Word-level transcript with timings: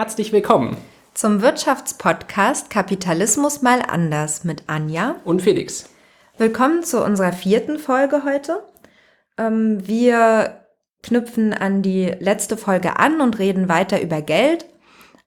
Herzlich 0.00 0.32
willkommen 0.32 0.78
zum 1.12 1.42
Wirtschaftspodcast 1.42 2.70
Kapitalismus 2.70 3.60
mal 3.60 3.82
anders 3.86 4.44
mit 4.44 4.62
Anja 4.66 5.16
und 5.26 5.42
Felix. 5.42 5.90
Willkommen 6.38 6.82
zu 6.84 7.04
unserer 7.04 7.34
vierten 7.34 7.78
Folge 7.78 8.24
heute. 8.24 8.62
Ähm, 9.36 9.86
wir 9.86 10.62
knüpfen 11.02 11.52
an 11.52 11.82
die 11.82 12.06
letzte 12.18 12.56
Folge 12.56 12.98
an 12.98 13.20
und 13.20 13.38
reden 13.38 13.68
weiter 13.68 14.00
über 14.00 14.22
Geld. 14.22 14.64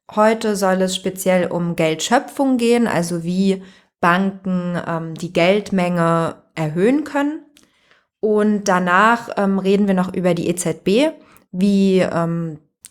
Heute 0.09 0.55
soll 0.55 0.81
es 0.81 0.95
speziell 0.95 1.51
um 1.51 1.75
Geldschöpfung 1.75 2.57
gehen, 2.57 2.87
also 2.87 3.23
wie 3.23 3.61
Banken 4.01 4.81
ähm, 4.87 5.13
die 5.13 5.33
Geldmenge 5.33 6.37
erhöhen 6.55 7.03
können. 7.03 7.45
Und 8.21 8.63
danach 8.63 9.29
ähm, 9.37 9.59
reden 9.59 9.85
wir 9.85 9.93
noch 9.93 10.15
über 10.15 10.33
die 10.33 10.47
EZB, 10.47 11.13
wie 11.51 12.03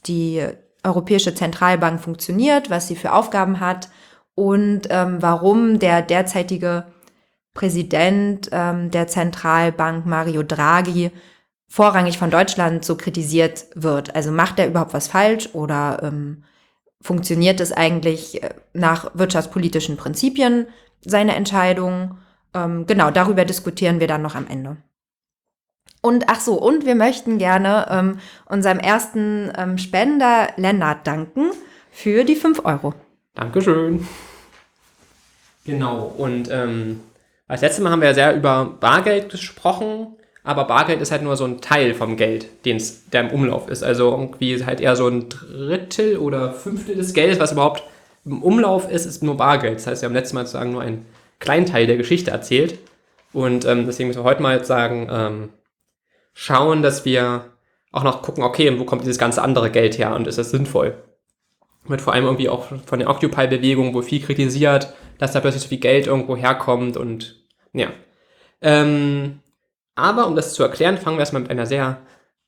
die 0.07 0.47
Europäische 0.85 1.35
Zentralbank 1.35 2.01
funktioniert, 2.01 2.71
was 2.71 2.89
sie 2.89 2.97
für 2.97 3.13
Aufgaben 3.13 3.61
hat 3.61 3.89
und 4.35 4.83
ähm, 4.91 5.19
warum 5.21 5.79
der 5.79 6.03
derzeitige 6.03 6.87
Präsident 7.55 8.49
ähm, 8.51 8.91
der 8.91 9.07
Zentralbank 9.07 10.07
Mario 10.07 10.43
Draghi 10.43 11.11
vorrangig 11.69 12.19
von 12.19 12.31
Deutschland 12.31 12.85
so 12.85 12.97
kritisiert 12.97 13.67
wird. 13.75 14.15
Also 14.15 14.31
macht 14.31 14.59
er 14.59 14.67
überhaupt 14.67 14.95
was 14.95 15.09
falsch 15.09 15.51
oder 15.53 16.01
ähm, 16.03 16.45
funktioniert 17.01 17.61
es 17.61 17.73
eigentlich 17.73 18.43
äh, 18.43 18.51
nach 18.73 19.11
wirtschaftspolitischen 19.15 19.97
Prinzipien 19.97 20.67
seine 21.01 21.35
Entscheidung? 21.35 22.19
Ähm, 22.55 22.87
genau, 22.87 23.11
darüber 23.11 23.45
diskutieren 23.45 24.01
wir 24.01 24.07
dann 24.07 24.23
noch 24.23 24.35
am 24.35 24.47
Ende. 24.49 24.77
Und 26.03 26.25
ach 26.27 26.41
so, 26.41 26.55
und 26.55 26.85
wir 26.85 26.97
möchten 26.97 27.39
gerne 27.39 27.87
ähm, 27.89 28.19
unserem 28.47 28.81
ersten 28.81 29.53
ähm, 29.57 29.79
Spender 29.79 30.49
Lennart 30.57 31.07
danken 31.07 31.53
für 31.93 32.25
die 32.25 32.35
5 32.35 32.65
Euro. 32.65 32.93
Dankeschön. 33.35 34.07
Genau, 35.65 36.13
und 36.19 36.51
ähm, 36.51 37.01
als 37.47 37.61
letztes 37.61 37.85
Mal 37.85 37.91
haben 37.91 38.01
wir 38.01 38.09
ja 38.09 38.15
sehr 38.15 38.35
über 38.35 38.77
Bargeld 38.81 39.31
gesprochen, 39.31 40.09
aber 40.43 40.65
Bargeld 40.65 41.01
ist 41.01 41.13
halt 41.13 41.23
nur 41.23 41.37
so 41.37 41.45
ein 41.45 41.61
Teil 41.61 41.95
vom 41.95 42.17
Geld, 42.17 42.49
den's, 42.65 43.09
der 43.11 43.21
im 43.21 43.31
Umlauf 43.31 43.69
ist. 43.69 43.85
Also 43.85 44.11
irgendwie 44.11 44.65
halt 44.65 44.81
eher 44.81 44.97
so 44.97 45.07
ein 45.07 45.29
Drittel 45.29 46.17
oder 46.17 46.53
Fünftel 46.53 46.97
des 46.97 47.15
Geldes, 47.15 47.39
was 47.39 47.53
überhaupt 47.53 47.85
im 48.25 48.43
Umlauf 48.43 48.91
ist, 48.91 49.07
ist 49.07 49.23
nur 49.23 49.37
Bargeld. 49.37 49.77
Das 49.77 49.87
heißt, 49.87 50.03
wir 50.03 50.09
haben 50.09 50.15
letztes 50.15 50.33
Mal 50.33 50.47
sozusagen 50.47 50.73
nur 50.73 50.83
einen 50.83 51.07
kleinen 51.39 51.67
Teil 51.67 51.87
der 51.87 51.97
Geschichte 51.97 52.33
erzählt. 52.33 52.79
Und 53.33 53.65
ähm, 53.65 53.87
deswegen 53.87 54.09
müssen 54.09 54.21
wir 54.21 54.25
heute 54.25 54.43
mal 54.43 54.65
sagen, 54.65 55.09
ähm, 55.11 55.49
schauen, 56.35 56.83
dass 56.83 57.05
wir 57.05 57.53
auch 57.93 58.05
noch 58.05 58.23
gucken, 58.23 58.43
okay, 58.43 58.79
wo 58.79 58.85
kommt 58.85 59.03
dieses 59.03 59.19
ganze 59.19 59.43
andere 59.43 59.71
Geld 59.71 59.99
her 59.99 60.15
und 60.15 60.27
ist 60.27 60.39
das 60.39 60.51
sinnvoll? 60.51 60.95
Wird 61.85 62.01
vor 62.01 62.13
allem 62.13 62.25
irgendwie 62.25 62.49
auch 62.49 62.67
von 62.87 62.99
der 62.99 63.11
Occupy-Bewegung 63.11 63.95
wo 63.95 64.03
viel 64.03 64.23
kritisiert, 64.23 64.95
dass 65.19 65.33
da 65.33 65.41
plötzlich 65.41 65.63
so 65.63 65.69
viel 65.69 65.79
Geld 65.79 66.07
irgendwo 66.07 66.37
herkommt 66.37 66.97
und 66.97 67.37
ja. 67.73 67.89
Ähm, 68.61 69.41
aber 69.95 70.27
um 70.27 70.37
das 70.37 70.55
zu 70.55 70.63
erklären, 70.63 70.99
fangen 70.99 71.17
wir 71.17 71.21
erstmal 71.21 71.43
mit 71.43 71.51
einer 71.51 71.67
sehr 71.67 71.99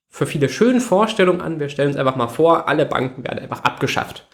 für 0.08 0.26
viele 0.26 0.48
schönen 0.48 0.80
Vorstellung 0.80 1.40
an. 1.40 1.58
Wir 1.58 1.68
stellen 1.68 1.88
uns 1.88 1.96
einfach 1.96 2.14
mal 2.14 2.28
vor, 2.28 2.68
alle 2.68 2.86
Banken 2.86 3.24
werden 3.24 3.40
einfach 3.40 3.64
abgeschafft. 3.64 4.26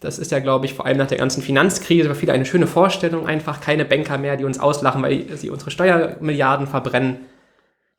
Das 0.00 0.18
ist 0.18 0.30
ja, 0.30 0.40
glaube 0.40 0.66
ich, 0.66 0.74
vor 0.74 0.86
allem 0.86 0.98
nach 0.98 1.06
der 1.06 1.18
ganzen 1.18 1.42
Finanzkrise 1.42 2.08
für 2.08 2.14
viele 2.14 2.32
eine 2.32 2.46
schöne 2.46 2.66
Vorstellung. 2.66 3.26
Einfach 3.26 3.60
keine 3.60 3.84
Banker 3.84 4.18
mehr, 4.18 4.36
die 4.36 4.44
uns 4.44 4.58
auslachen, 4.58 5.02
weil 5.02 5.26
sie 5.36 5.50
unsere 5.50 5.70
Steuermilliarden 5.70 6.66
verbrennen. 6.66 7.26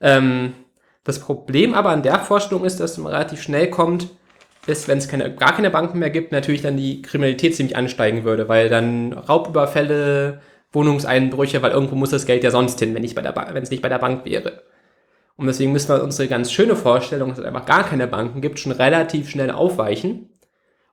Ähm, 0.01 0.53
das 1.07 1.19
Problem 1.19 1.73
aber 1.73 1.91
an 1.91 2.03
der 2.03 2.19
Vorstellung 2.19 2.65
ist, 2.65 2.81
dass 2.81 2.97
man 2.97 3.13
relativ 3.13 3.41
schnell 3.41 3.69
kommt, 3.69 4.09
ist, 4.65 4.89
wenn 4.89 4.97
es 4.97 5.07
keine, 5.07 5.33
gar 5.33 5.55
keine 5.55 5.69
Banken 5.69 5.99
mehr 5.99 6.09
gibt, 6.09 6.33
natürlich 6.33 6.61
dann 6.61 6.75
die 6.75 7.01
Kriminalität 7.01 7.55
ziemlich 7.55 7.77
ansteigen 7.77 8.25
würde, 8.25 8.49
weil 8.49 8.67
dann 8.67 9.13
Raubüberfälle, 9.13 10.41
Wohnungseinbrüche, 10.73 11.61
weil 11.61 11.71
irgendwo 11.71 11.95
muss 11.95 12.09
das 12.09 12.25
Geld 12.25 12.43
ja 12.43 12.51
sonst 12.51 12.77
hin, 12.79 12.93
wenn 12.93 13.03
es 13.03 13.71
nicht 13.71 13.81
bei 13.81 13.89
der 13.89 13.99
Bank 13.99 14.25
wäre. 14.25 14.63
Und 15.37 15.47
deswegen 15.47 15.71
müssen 15.71 15.87
wir 15.87 16.03
unsere 16.03 16.27
ganz 16.27 16.51
schöne 16.51 16.75
Vorstellung, 16.75 17.29
dass 17.29 17.39
es 17.39 17.45
einfach 17.45 17.65
gar 17.65 17.85
keine 17.85 18.07
Banken 18.07 18.41
gibt, 18.41 18.59
schon 18.59 18.73
relativ 18.73 19.29
schnell 19.29 19.51
aufweichen 19.51 20.29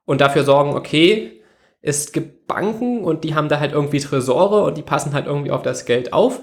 und 0.05 0.21
dafür 0.21 0.45
sorgen, 0.45 0.75
okay, 0.75 1.43
es 1.83 2.13
gibt 2.13 2.47
Banken 2.47 3.03
und 3.03 3.25
die 3.25 3.35
haben 3.35 3.49
da 3.49 3.59
halt 3.59 3.73
irgendwie 3.73 3.99
Tresore 3.99 4.63
und 4.63 4.79
die 4.79 4.83
passen 4.83 5.13
halt 5.13 5.27
irgendwie 5.27 5.51
auf 5.51 5.63
das 5.63 5.87
Geld 5.87 6.13
auf 6.13 6.41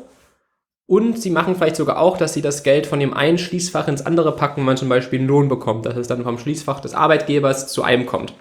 und 0.91 1.17
sie 1.17 1.29
machen 1.29 1.55
vielleicht 1.55 1.77
sogar 1.77 1.99
auch, 1.99 2.17
dass 2.17 2.33
sie 2.33 2.41
das 2.41 2.63
Geld 2.63 2.85
von 2.85 2.99
dem 2.99 3.13
einen 3.13 3.37
Schließfach 3.37 3.87
ins 3.87 4.05
andere 4.05 4.35
packen, 4.35 4.57
wenn 4.57 4.65
man 4.65 4.75
zum 4.75 4.89
Beispiel 4.89 5.19
einen 5.19 5.29
Lohn 5.29 5.47
bekommt, 5.47 5.85
dass 5.85 5.95
es 5.95 6.09
dann 6.09 6.25
vom 6.25 6.37
Schließfach 6.37 6.81
des 6.81 6.93
Arbeitgebers 6.93 7.71
zu 7.71 7.81
einem 7.81 8.05
kommt. 8.05 8.33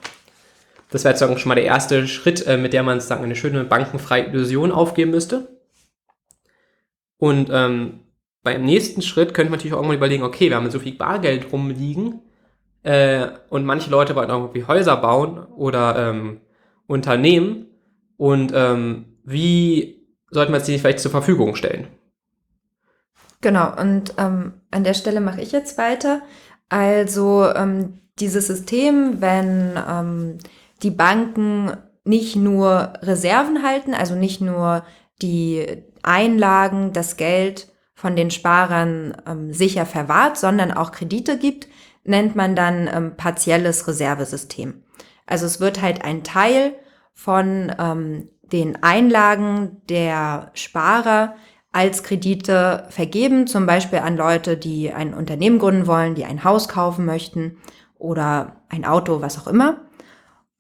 Das 0.91 1.05
wäre 1.05 1.15
jetzt 1.15 1.21
schon 1.21 1.49
mal 1.49 1.55
der 1.55 1.63
erste 1.63 2.09
Schritt, 2.09 2.45
äh, 2.49 2.57
mit 2.57 2.73
der 2.73 2.83
man 2.83 2.99
sozusagen 2.99 3.23
eine 3.23 3.37
schöne 3.37 3.63
bankenfreie 3.63 4.25
Illusion 4.25 4.73
aufgeben 4.73 5.13
müsste. 5.13 5.61
Und 7.19 7.51
ähm, 7.53 8.01
beim 8.43 8.65
nächsten 8.65 9.03
Schritt 9.03 9.33
könnte 9.33 9.53
man 9.53 9.59
natürlich 9.59 9.75
auch 9.75 9.79
irgendwann 9.79 9.99
überlegen, 9.99 10.25
okay, 10.25 10.49
wir 10.49 10.57
haben 10.57 10.69
so 10.73 10.81
viel 10.81 10.97
Bargeld 10.97 11.53
rumliegen 11.53 12.19
äh, 12.83 13.29
und 13.49 13.65
manche 13.65 13.93
Leute 13.93 14.17
wollen 14.17 14.29
irgendwie 14.29 14.65
Häuser 14.65 14.97
bauen 14.97 15.39
oder 15.55 16.11
ähm, 16.11 16.41
Unternehmen 16.89 17.67
und 18.17 18.51
ähm, 18.53 19.05
wie 19.23 20.05
sollten 20.33 20.53
wir 20.53 20.59
es 20.59 20.65
die 20.65 20.77
vielleicht 20.81 20.99
zur 20.99 21.13
Verfügung 21.13 21.55
stellen? 21.55 21.87
Genau, 23.41 23.75
und 23.81 24.15
ähm, 24.19 24.53
an 24.71 24.85
der 24.85 24.95
Stelle 24.95 25.21
mache 25.21 25.41
ich 25.41 25.53
jetzt 25.53 25.79
weiter. 25.79 26.21
Also 26.69 27.47
ähm, 27.55 28.01
dieses 28.19 28.47
System, 28.47 29.21
wenn 29.21 29.79
ähm, 29.89 30.39
die 30.83 30.91
Banken 30.91 31.73
nicht 32.05 32.37
nur 32.37 32.93
Reserven 33.03 33.63
halten, 33.63 33.95
also 33.95 34.15
nicht 34.15 34.41
nur 34.41 34.85
die 35.23 35.85
Einlagen, 36.03 36.93
das 36.93 37.17
Geld 37.17 37.69
von 37.95 38.17
den 38.17 38.31
Sparern 38.31 39.17
ähm, 39.27 39.53
sicher 39.53 39.87
verwahrt, 39.87 40.39
sondern 40.39 40.73
auch 40.73 40.93
Kredite 40.93 41.39
gibt, 41.39 41.69
nennt 42.05 42.37
man 42.37 42.57
dann 42.57 42.89
ähm, 42.93 43.17
partielles 43.17 43.87
Reservesystem. 43.87 44.83
Also 45.27 45.47
es 45.47 45.61
wird 45.61 45.83
halt 45.83 46.05
ein 46.05 46.25
Teil 46.25 46.75
von 47.13 47.73
ähm, 47.79 48.29
den 48.43 48.83
Einlagen 48.83 49.83
der 49.89 50.51
Sparer 50.55 51.35
als 51.73 52.03
Kredite 52.03 52.87
vergeben, 52.91 53.47
zum 53.47 53.67
Beispiel 53.67 54.01
an 54.01 54.17
Leute, 54.17 54.57
die 54.57 54.93
ein 54.93 55.15
Unternehmen 55.15 55.59
gründen 55.59 55.87
wollen, 55.87 56.15
die 56.15 56.25
ein 56.25 56.43
Haus 56.43 56.69
kaufen 56.69 57.05
möchten 57.05 57.59
oder 57.99 58.57
ein 58.69 58.85
Auto, 58.85 59.21
was 59.21 59.39
auch 59.39 59.47
immer. 59.47 59.81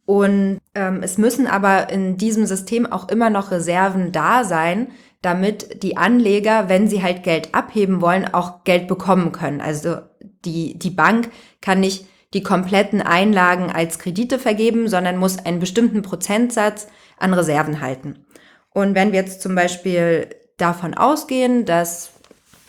Und 0.06 0.58
ähm, 0.74 1.02
es 1.02 1.18
müssen 1.18 1.46
aber 1.46 1.90
in 1.90 2.16
diesem 2.16 2.46
System 2.46 2.90
auch 2.90 3.08
immer 3.08 3.30
noch 3.30 3.50
Reserven 3.50 4.12
da 4.12 4.44
sein, 4.44 4.88
damit 5.22 5.82
die 5.82 5.96
Anleger, 5.96 6.68
wenn 6.68 6.88
sie 6.88 7.02
halt 7.02 7.22
Geld 7.22 7.54
abheben 7.54 8.00
wollen, 8.00 8.32
auch 8.32 8.64
Geld 8.64 8.88
bekommen 8.88 9.32
können. 9.32 9.60
Also 9.60 9.98
die, 10.44 10.78
die 10.78 10.90
Bank 10.90 11.30
kann 11.60 11.80
nicht 11.80 12.06
die 12.32 12.42
kompletten 12.42 13.02
Einlagen 13.02 13.70
als 13.70 13.98
Kredite 13.98 14.38
vergeben, 14.38 14.88
sondern 14.88 15.16
muss 15.16 15.38
einen 15.38 15.58
bestimmten 15.58 16.02
Prozentsatz 16.02 16.88
an 17.18 17.34
Reserven 17.34 17.80
halten. 17.80 18.24
Und 18.72 18.94
wenn 18.94 19.12
wir 19.12 19.20
jetzt 19.20 19.42
zum 19.42 19.54
Beispiel 19.54 20.28
davon 20.60 20.94
ausgehen, 20.94 21.64
dass 21.64 22.12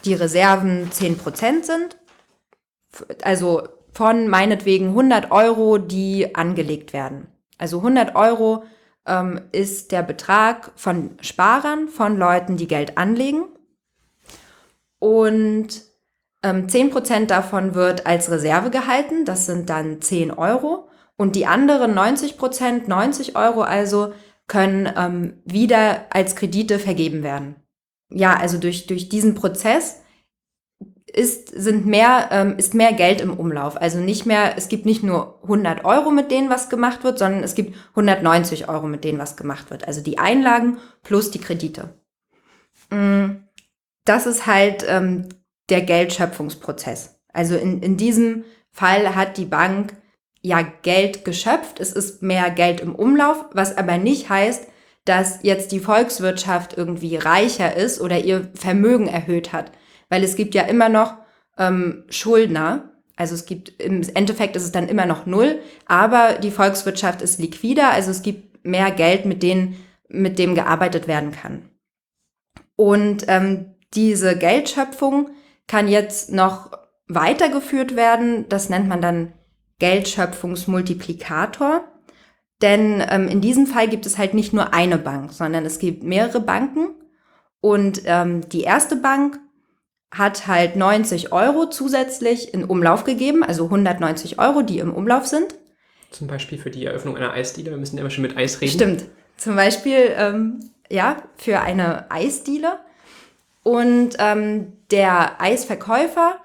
die 0.05 0.13
Reserven 0.13 0.89
10% 0.89 1.63
sind, 1.63 1.97
also 3.23 3.67
von 3.93 4.27
meinetwegen 4.27 4.89
100 4.89 5.31
Euro, 5.31 5.77
die 5.77 6.35
angelegt 6.35 6.93
werden. 6.93 7.27
Also 7.57 7.77
100 7.77 8.15
Euro 8.15 8.63
ähm, 9.05 9.41
ist 9.51 9.91
der 9.91 10.03
Betrag 10.03 10.71
von 10.75 11.11
Sparern, 11.21 11.87
von 11.87 12.17
Leuten, 12.17 12.57
die 12.57 12.67
Geld 12.67 12.97
anlegen. 12.97 13.45
Und 14.99 15.83
ähm, 16.43 16.67
10% 16.67 17.27
davon 17.27 17.75
wird 17.75 18.05
als 18.05 18.31
Reserve 18.31 18.69
gehalten, 18.69 19.25
das 19.25 19.45
sind 19.45 19.69
dann 19.69 20.01
10 20.01 20.31
Euro. 20.31 20.87
Und 21.17 21.35
die 21.35 21.45
anderen 21.45 21.93
90%, 21.93 22.87
90 22.87 23.35
Euro 23.35 23.61
also, 23.61 24.13
können 24.47 24.91
ähm, 24.97 25.41
wieder 25.45 26.05
als 26.09 26.35
Kredite 26.35 26.79
vergeben 26.79 27.23
werden 27.23 27.55
ja, 28.11 28.35
also 28.35 28.57
durch, 28.57 28.87
durch 28.87 29.09
diesen 29.09 29.35
Prozess 29.35 30.01
ist, 31.13 31.49
sind 31.49 31.85
mehr, 31.85 32.29
ähm, 32.31 32.57
ist 32.57 32.73
mehr 32.73 32.93
Geld 32.93 33.21
im 33.21 33.33
Umlauf. 33.33 33.79
Also 33.79 33.99
nicht 33.99 34.25
mehr, 34.25 34.57
es 34.57 34.69
gibt 34.69 34.85
nicht 34.85 35.03
nur 35.03 35.39
100 35.43 35.83
Euro, 35.85 36.11
mit 36.11 36.31
denen 36.31 36.49
was 36.49 36.69
gemacht 36.69 37.03
wird, 37.03 37.19
sondern 37.19 37.43
es 37.43 37.55
gibt 37.55 37.75
190 37.91 38.69
Euro, 38.69 38.87
mit 38.87 39.03
denen 39.03 39.19
was 39.19 39.35
gemacht 39.35 39.69
wird. 39.69 39.87
Also 39.87 40.01
die 40.01 40.19
Einlagen 40.19 40.77
plus 41.03 41.31
die 41.31 41.39
Kredite. 41.39 41.89
Mm, 42.89 43.43
das 44.05 44.25
ist 44.25 44.45
halt 44.47 44.85
ähm, 44.87 45.29
der 45.69 45.81
Geldschöpfungsprozess. 45.81 47.19
Also 47.33 47.55
in, 47.55 47.81
in 47.81 47.97
diesem 47.97 48.43
Fall 48.71 49.15
hat 49.15 49.37
die 49.37 49.45
Bank 49.45 49.95
ja 50.41 50.61
Geld 50.81 51.23
geschöpft, 51.23 51.79
es 51.79 51.93
ist 51.93 52.23
mehr 52.23 52.49
Geld 52.49 52.79
im 52.79 52.95
Umlauf, 52.95 53.45
was 53.53 53.77
aber 53.77 53.97
nicht 53.97 54.29
heißt, 54.29 54.67
dass 55.05 55.39
jetzt 55.41 55.71
die 55.71 55.79
Volkswirtschaft 55.79 56.77
irgendwie 56.77 57.15
reicher 57.15 57.75
ist 57.75 58.01
oder 58.01 58.19
ihr 58.19 58.49
Vermögen 58.53 59.07
erhöht 59.07 59.53
hat. 59.53 59.71
Weil 60.09 60.23
es 60.23 60.35
gibt 60.35 60.53
ja 60.53 60.63
immer 60.63 60.89
noch 60.89 61.15
ähm, 61.57 62.03
Schuldner. 62.09 62.91
Also 63.15 63.35
es 63.35 63.45
gibt, 63.45 63.81
im 63.81 64.01
Endeffekt 64.13 64.55
ist 64.55 64.63
es 64.63 64.71
dann 64.71 64.87
immer 64.87 65.05
noch 65.05 65.25
null, 65.25 65.59
aber 65.85 66.33
die 66.33 66.51
Volkswirtschaft 66.51 67.21
ist 67.21 67.39
liquider, 67.39 67.91
also 67.91 68.11
es 68.11 68.23
gibt 68.23 68.65
mehr 68.65 68.91
Geld, 68.91 69.25
mit, 69.25 69.43
denen, 69.43 69.75
mit 70.07 70.39
dem 70.39 70.55
gearbeitet 70.55 71.07
werden 71.07 71.31
kann. 71.31 71.69
Und 72.75 73.25
ähm, 73.27 73.75
diese 73.93 74.37
Geldschöpfung 74.37 75.29
kann 75.67 75.87
jetzt 75.87 76.31
noch 76.31 76.71
weitergeführt 77.07 77.95
werden. 77.95 78.49
Das 78.49 78.69
nennt 78.69 78.87
man 78.87 79.01
dann 79.01 79.33
Geldschöpfungsmultiplikator. 79.79 81.90
Denn 82.61 83.03
ähm, 83.09 83.27
in 83.27 83.41
diesem 83.41 83.65
Fall 83.65 83.87
gibt 83.87 84.05
es 84.05 84.17
halt 84.17 84.33
nicht 84.33 84.53
nur 84.53 84.73
eine 84.73 84.97
Bank, 84.97 85.33
sondern 85.33 85.65
es 85.65 85.79
gibt 85.79 86.03
mehrere 86.03 86.39
Banken. 86.39 86.89
Und 87.59 88.01
ähm, 88.05 88.47
die 88.49 88.61
erste 88.61 88.95
Bank 88.95 89.39
hat 90.11 90.47
halt 90.47 90.75
90 90.75 91.31
Euro 91.31 91.69
zusätzlich 91.69 92.53
in 92.53 92.65
Umlauf 92.65 93.03
gegeben, 93.03 93.43
also 93.43 93.65
190 93.65 94.39
Euro, 94.39 94.61
die 94.61 94.79
im 94.79 94.93
Umlauf 94.93 95.25
sind. 95.25 95.55
Zum 96.11 96.27
Beispiel 96.27 96.57
für 96.57 96.69
die 96.69 96.85
Eröffnung 96.85 97.15
einer 97.15 97.31
Eisdiele. 97.31 97.71
Wir 97.71 97.77
müssen 97.77 97.97
immer 97.97 98.09
schon 98.09 98.23
mit 98.23 98.35
Eis 98.35 98.59
reden. 98.59 98.73
Stimmt. 98.73 99.05
Zum 99.37 99.55
Beispiel, 99.55 100.13
ähm, 100.17 100.71
ja, 100.89 101.17
für 101.37 101.61
eine 101.61 102.11
Eisdiele. 102.11 102.79
Und 103.63 104.17
ähm, 104.19 104.73
der 104.91 105.41
Eisverkäufer 105.41 106.35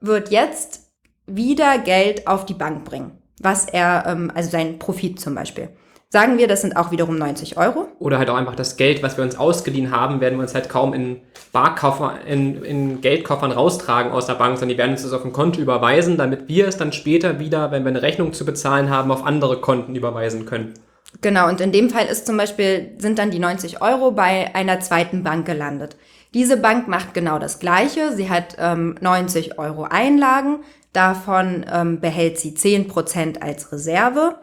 wird 0.00 0.30
jetzt 0.30 0.86
wieder 1.26 1.78
Geld 1.78 2.28
auf 2.28 2.46
die 2.46 2.54
Bank 2.54 2.84
bringen. 2.84 3.18
Was 3.40 3.66
er, 3.66 4.04
ähm, 4.06 4.32
also 4.34 4.50
sein 4.50 4.78
Profit 4.78 5.20
zum 5.20 5.34
Beispiel. 5.34 5.68
Sagen 6.08 6.38
wir, 6.38 6.46
das 6.46 6.60
sind 6.60 6.76
auch 6.76 6.92
wiederum 6.92 7.18
90 7.18 7.58
Euro. 7.58 7.88
Oder 7.98 8.18
halt 8.18 8.30
auch 8.30 8.36
einfach 8.36 8.54
das 8.54 8.76
Geld, 8.76 9.02
was 9.02 9.16
wir 9.16 9.24
uns 9.24 9.36
ausgeliehen 9.36 9.90
haben, 9.90 10.20
werden 10.20 10.38
wir 10.38 10.42
uns 10.42 10.54
halt 10.54 10.68
kaum 10.68 10.94
in 10.94 11.20
Barkoffer, 11.52 12.20
in, 12.26 12.62
in 12.62 13.00
Geldkoffern 13.00 13.50
raustragen 13.50 14.12
aus 14.12 14.26
der 14.26 14.34
Bank, 14.34 14.56
sondern 14.56 14.76
die 14.76 14.78
werden 14.78 14.92
uns 14.92 15.02
das 15.02 15.12
auf 15.12 15.24
ein 15.24 15.32
Konto 15.32 15.60
überweisen, 15.60 16.16
damit 16.16 16.48
wir 16.48 16.68
es 16.68 16.76
dann 16.76 16.92
später 16.92 17.40
wieder, 17.40 17.72
wenn 17.72 17.82
wir 17.82 17.90
eine 17.90 18.02
Rechnung 18.02 18.32
zu 18.32 18.44
bezahlen 18.44 18.88
haben, 18.88 19.10
auf 19.10 19.26
andere 19.26 19.60
Konten 19.60 19.96
überweisen 19.96 20.46
können. 20.46 20.74
Genau, 21.22 21.48
und 21.48 21.60
in 21.60 21.72
dem 21.72 21.90
Fall 21.90 22.06
ist 22.06 22.26
zum 22.26 22.36
Beispiel, 22.36 22.92
sind 22.98 23.18
dann 23.18 23.30
die 23.30 23.38
90 23.38 23.82
Euro 23.82 24.12
bei 24.12 24.54
einer 24.54 24.80
zweiten 24.80 25.24
Bank 25.24 25.44
gelandet. 25.44 25.96
Diese 26.34 26.56
Bank 26.56 26.88
macht 26.88 27.14
genau 27.14 27.38
das 27.38 27.58
Gleiche. 27.58 28.12
Sie 28.14 28.28
hat 28.28 28.56
ähm, 28.58 28.96
90 29.00 29.58
Euro 29.58 29.84
Einlagen. 29.84 30.60
Davon 30.92 31.64
ähm, 31.70 32.00
behält 32.00 32.38
sie 32.38 32.52
10% 32.52 33.40
als 33.40 33.72
Reserve. 33.72 34.36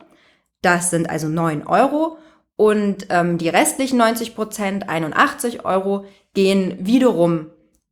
Das 0.61 0.89
sind 0.89 1.09
also 1.09 1.27
9 1.27 1.67
Euro. 1.67 2.17
Und 2.55 3.07
ähm, 3.09 3.37
die 3.37 3.49
restlichen 3.49 4.01
90% 4.01 4.87
81 4.87 5.65
Euro, 5.65 6.05
gehen 6.33 6.77
wiederum 6.79 7.47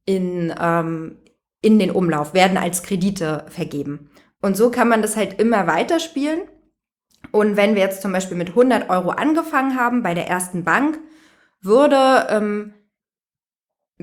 in, 0.05 0.53
ähm, 0.59 1.17
in 1.61 1.79
den 1.79 1.91
Umlauf, 1.91 2.33
werden 2.33 2.57
als 2.57 2.83
Kredite 2.83 3.45
vergeben. 3.49 4.09
Und 4.41 4.57
so 4.57 4.71
kann 4.71 4.89
man 4.89 5.01
das 5.01 5.15
halt 5.15 5.39
immer 5.39 5.67
weiterspielen. 5.67 6.41
Und 7.31 7.55
wenn 7.55 7.75
wir 7.75 7.83
jetzt 7.83 8.01
zum 8.01 8.11
Beispiel 8.11 8.37
mit 8.37 8.49
100 8.49 8.89
Euro 8.89 9.11
angefangen 9.11 9.77
haben 9.77 10.03
bei 10.03 10.13
der 10.13 10.27
ersten 10.27 10.63
Bank, 10.63 10.99
würde, 11.61 12.27
ähm, 12.29 12.73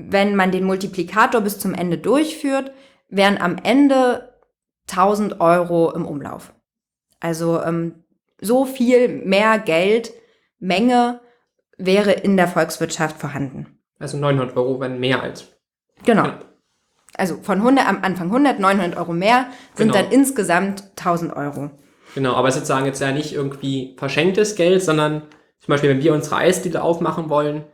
wenn 0.09 0.35
man 0.35 0.51
den 0.51 0.63
Multiplikator 0.63 1.41
bis 1.41 1.59
zum 1.59 1.73
Ende 1.73 1.97
durchführt, 1.97 2.71
wären 3.09 3.37
am 3.37 3.57
Ende 3.63 4.33
1000 4.89 5.39
Euro 5.39 5.91
im 5.91 6.05
Umlauf. 6.05 6.53
Also 7.19 7.61
ähm, 7.61 8.03
so 8.41 8.65
viel 8.65 9.07
mehr 9.25 9.59
Geld, 9.59 10.11
Menge 10.59 11.21
wäre 11.77 12.11
in 12.11 12.37
der 12.37 12.47
Volkswirtschaft 12.47 13.17
vorhanden. 13.17 13.79
Also 13.99 14.17
900 14.17 14.55
Euro 14.55 14.79
wären 14.79 14.99
mehr 14.99 15.21
als. 15.21 15.47
Genau. 16.05 16.23
genau. 16.23 16.35
Also 17.15 17.37
von 17.41 17.57
100, 17.57 17.87
am 17.87 18.03
Anfang 18.03 18.27
100, 18.27 18.59
900 18.59 18.97
Euro 18.97 19.13
mehr 19.13 19.47
sind 19.73 19.91
genau. 19.91 20.03
dann 20.03 20.11
insgesamt 20.11 20.83
1000 20.97 21.35
Euro. 21.35 21.71
Genau, 22.15 22.33
aber 22.35 22.51
sozusagen 22.51 22.85
jetzt 22.85 23.01
ja 23.01 23.11
nicht 23.11 23.33
irgendwie 23.33 23.95
verschenktes 23.97 24.55
Geld, 24.55 24.81
sondern 24.81 25.23
zum 25.59 25.73
Beispiel, 25.73 25.89
wenn 25.89 26.03
wir 26.03 26.13
unsere 26.13 26.37
Eisdiele 26.37 26.81
aufmachen 26.81 27.29
wollen, 27.29 27.65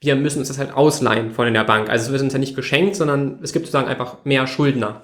wir 0.00 0.16
müssen 0.16 0.38
uns 0.38 0.48
das 0.48 0.58
halt 0.58 0.72
ausleihen 0.72 1.32
von 1.32 1.52
der 1.52 1.64
Bank. 1.64 1.88
Also 1.88 2.06
es 2.06 2.12
wird 2.12 2.22
uns 2.22 2.32
ja 2.32 2.38
nicht 2.38 2.54
geschenkt, 2.54 2.96
sondern 2.96 3.40
es 3.42 3.52
gibt 3.52 3.66
sozusagen 3.66 3.88
einfach 3.88 4.24
mehr 4.24 4.46
Schuldner. 4.46 5.02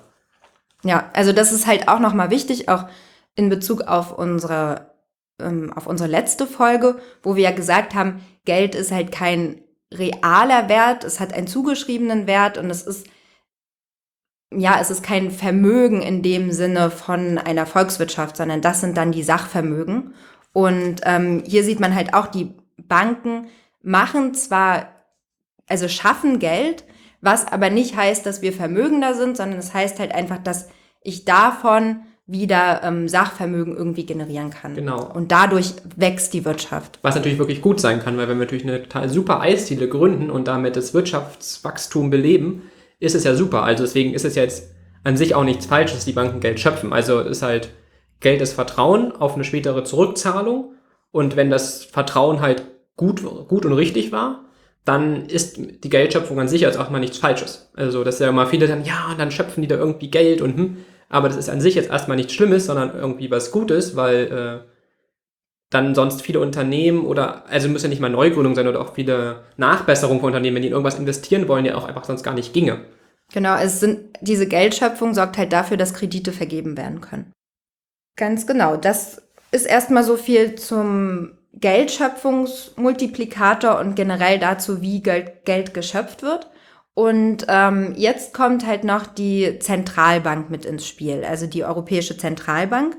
Ja, 0.84 1.10
also 1.14 1.32
das 1.32 1.52
ist 1.52 1.66
halt 1.66 1.88
auch 1.88 1.98
nochmal 1.98 2.30
wichtig, 2.30 2.68
auch 2.68 2.86
in 3.34 3.48
Bezug 3.48 3.82
auf 3.82 4.16
unsere, 4.16 4.92
ähm, 5.40 5.72
auf 5.74 5.86
unsere 5.86 6.08
letzte 6.08 6.46
Folge, 6.46 7.00
wo 7.22 7.34
wir 7.34 7.42
ja 7.42 7.50
gesagt 7.50 7.94
haben, 7.94 8.20
Geld 8.44 8.74
ist 8.74 8.92
halt 8.92 9.10
kein 9.10 9.62
realer 9.92 10.68
Wert, 10.68 11.04
es 11.04 11.20
hat 11.20 11.32
einen 11.32 11.46
zugeschriebenen 11.46 12.26
Wert 12.26 12.58
und 12.58 12.70
es 12.70 12.82
ist 12.82 13.06
ja, 14.56 14.78
es 14.80 14.90
ist 14.90 15.02
kein 15.02 15.32
Vermögen 15.32 16.00
in 16.00 16.22
dem 16.22 16.52
Sinne 16.52 16.90
von 16.90 17.38
einer 17.38 17.66
Volkswirtschaft, 17.66 18.36
sondern 18.36 18.60
das 18.60 18.80
sind 18.80 18.96
dann 18.96 19.10
die 19.10 19.24
Sachvermögen. 19.24 20.14
Und 20.52 21.00
ähm, 21.04 21.42
hier 21.44 21.64
sieht 21.64 21.80
man 21.80 21.94
halt 21.94 22.14
auch, 22.14 22.28
die 22.28 22.54
Banken 22.76 23.48
machen 23.84 24.34
zwar, 24.34 24.88
also 25.66 25.88
schaffen 25.88 26.38
Geld, 26.38 26.84
was 27.20 27.46
aber 27.46 27.70
nicht 27.70 27.96
heißt, 27.96 28.26
dass 28.26 28.42
wir 28.42 28.52
vermögender 28.52 29.14
sind, 29.14 29.36
sondern 29.36 29.58
es 29.58 29.66
das 29.66 29.74
heißt 29.74 29.98
halt 29.98 30.14
einfach, 30.14 30.38
dass 30.38 30.68
ich 31.02 31.24
davon 31.24 32.00
wieder 32.26 32.80
ähm, 32.82 33.06
Sachvermögen 33.06 33.76
irgendwie 33.76 34.06
generieren 34.06 34.48
kann. 34.48 34.74
Genau. 34.74 35.04
Und 35.04 35.30
dadurch 35.30 35.74
wächst 35.96 36.32
die 36.32 36.44
Wirtschaft. 36.46 36.98
Was 37.02 37.14
natürlich 37.14 37.38
wirklich 37.38 37.60
gut 37.60 37.80
sein 37.80 38.00
kann, 38.00 38.16
weil 38.16 38.28
wenn 38.28 38.38
wir 38.38 38.46
natürlich 38.46 38.64
eine 38.64 38.82
total 38.82 39.10
super 39.10 39.40
Eisdiele 39.40 39.88
gründen 39.88 40.30
und 40.30 40.48
damit 40.48 40.76
das 40.76 40.94
Wirtschaftswachstum 40.94 42.08
beleben, 42.08 42.62
ist 42.98 43.14
es 43.14 43.24
ja 43.24 43.34
super. 43.34 43.62
Also 43.62 43.84
deswegen 43.84 44.14
ist 44.14 44.24
es 44.24 44.36
jetzt 44.36 44.70
an 45.02 45.18
sich 45.18 45.34
auch 45.34 45.44
nichts 45.44 45.66
Falsches, 45.66 45.98
dass 45.98 46.04
die 46.06 46.12
Banken 46.12 46.40
Geld 46.40 46.60
schöpfen. 46.60 46.94
Also 46.94 47.20
ist 47.20 47.42
halt 47.42 47.70
Geld 48.20 48.40
ist 48.40 48.54
Vertrauen 48.54 49.12
auf 49.12 49.34
eine 49.34 49.44
spätere 49.44 49.84
Zurückzahlung. 49.84 50.72
Und 51.10 51.36
wenn 51.36 51.50
das 51.50 51.84
Vertrauen 51.84 52.40
halt 52.40 52.64
gut, 52.96 53.22
gut 53.48 53.64
und 53.64 53.72
richtig 53.72 54.12
war, 54.12 54.44
dann 54.84 55.26
ist 55.26 55.56
die 55.58 55.88
Geldschöpfung 55.88 56.38
an 56.38 56.48
sich 56.48 56.66
als 56.66 56.76
auch 56.76 56.90
mal 56.90 57.00
nichts 57.00 57.18
Falsches. 57.18 57.70
Also, 57.74 58.04
dass 58.04 58.18
ja 58.18 58.28
immer 58.28 58.46
viele 58.46 58.66
dann, 58.66 58.84
ja, 58.84 59.14
dann 59.16 59.30
schöpfen 59.30 59.62
die 59.62 59.68
da 59.68 59.76
irgendwie 59.76 60.10
Geld 60.10 60.42
und 60.42 60.56
hm, 60.56 60.76
aber 61.08 61.28
das 61.28 61.36
ist 61.36 61.48
an 61.48 61.60
sich 61.60 61.74
jetzt 61.74 61.90
erstmal 61.90 62.16
nichts 62.16 62.32
Schlimmes, 62.32 62.66
sondern 62.66 62.94
irgendwie 62.94 63.30
was 63.30 63.50
Gutes, 63.50 63.94
weil 63.94 64.64
äh, 64.64 64.70
dann 65.70 65.94
sonst 65.94 66.22
viele 66.22 66.40
Unternehmen 66.40 67.04
oder, 67.04 67.48
also 67.48 67.68
muss 67.68 67.82
ja 67.82 67.88
nicht 67.88 68.00
mal 68.00 68.10
Neugründung 68.10 68.54
sein 68.54 68.68
oder 68.68 68.80
auch 68.80 68.94
viele 68.94 69.44
Nachbesserungen 69.56 70.20
von 70.20 70.28
Unternehmen, 70.28 70.56
wenn 70.56 70.62
die 70.62 70.68
in 70.68 70.74
irgendwas 70.74 70.98
investieren 70.98 71.48
wollen, 71.48 71.64
ja 71.64 71.76
auch 71.76 71.84
einfach 71.84 72.04
sonst 72.04 72.22
gar 72.22 72.34
nicht 72.34 72.52
ginge. 72.52 72.84
Genau, 73.32 73.56
es 73.56 73.80
sind, 73.80 74.16
diese 74.20 74.46
Geldschöpfung 74.46 75.14
sorgt 75.14 75.38
halt 75.38 75.52
dafür, 75.52 75.76
dass 75.76 75.94
Kredite 75.94 76.32
vergeben 76.32 76.76
werden 76.76 77.00
können. 77.00 77.32
Ganz 78.16 78.46
genau. 78.46 78.76
Das 78.76 79.22
ist 79.50 79.66
erstmal 79.66 80.04
so 80.04 80.16
viel 80.16 80.54
zum 80.54 81.32
Geldschöpfungsmultiplikator 81.60 83.78
und 83.78 83.94
generell 83.96 84.38
dazu, 84.38 84.82
wie 84.82 85.02
Geld, 85.02 85.44
Geld 85.44 85.74
geschöpft 85.74 86.22
wird. 86.22 86.50
Und 86.94 87.46
ähm, 87.48 87.94
jetzt 87.96 88.34
kommt 88.34 88.66
halt 88.66 88.84
noch 88.84 89.06
die 89.06 89.58
Zentralbank 89.58 90.50
mit 90.50 90.64
ins 90.64 90.86
Spiel, 90.86 91.24
also 91.24 91.46
die 91.46 91.64
Europäische 91.64 92.16
Zentralbank. 92.16 92.96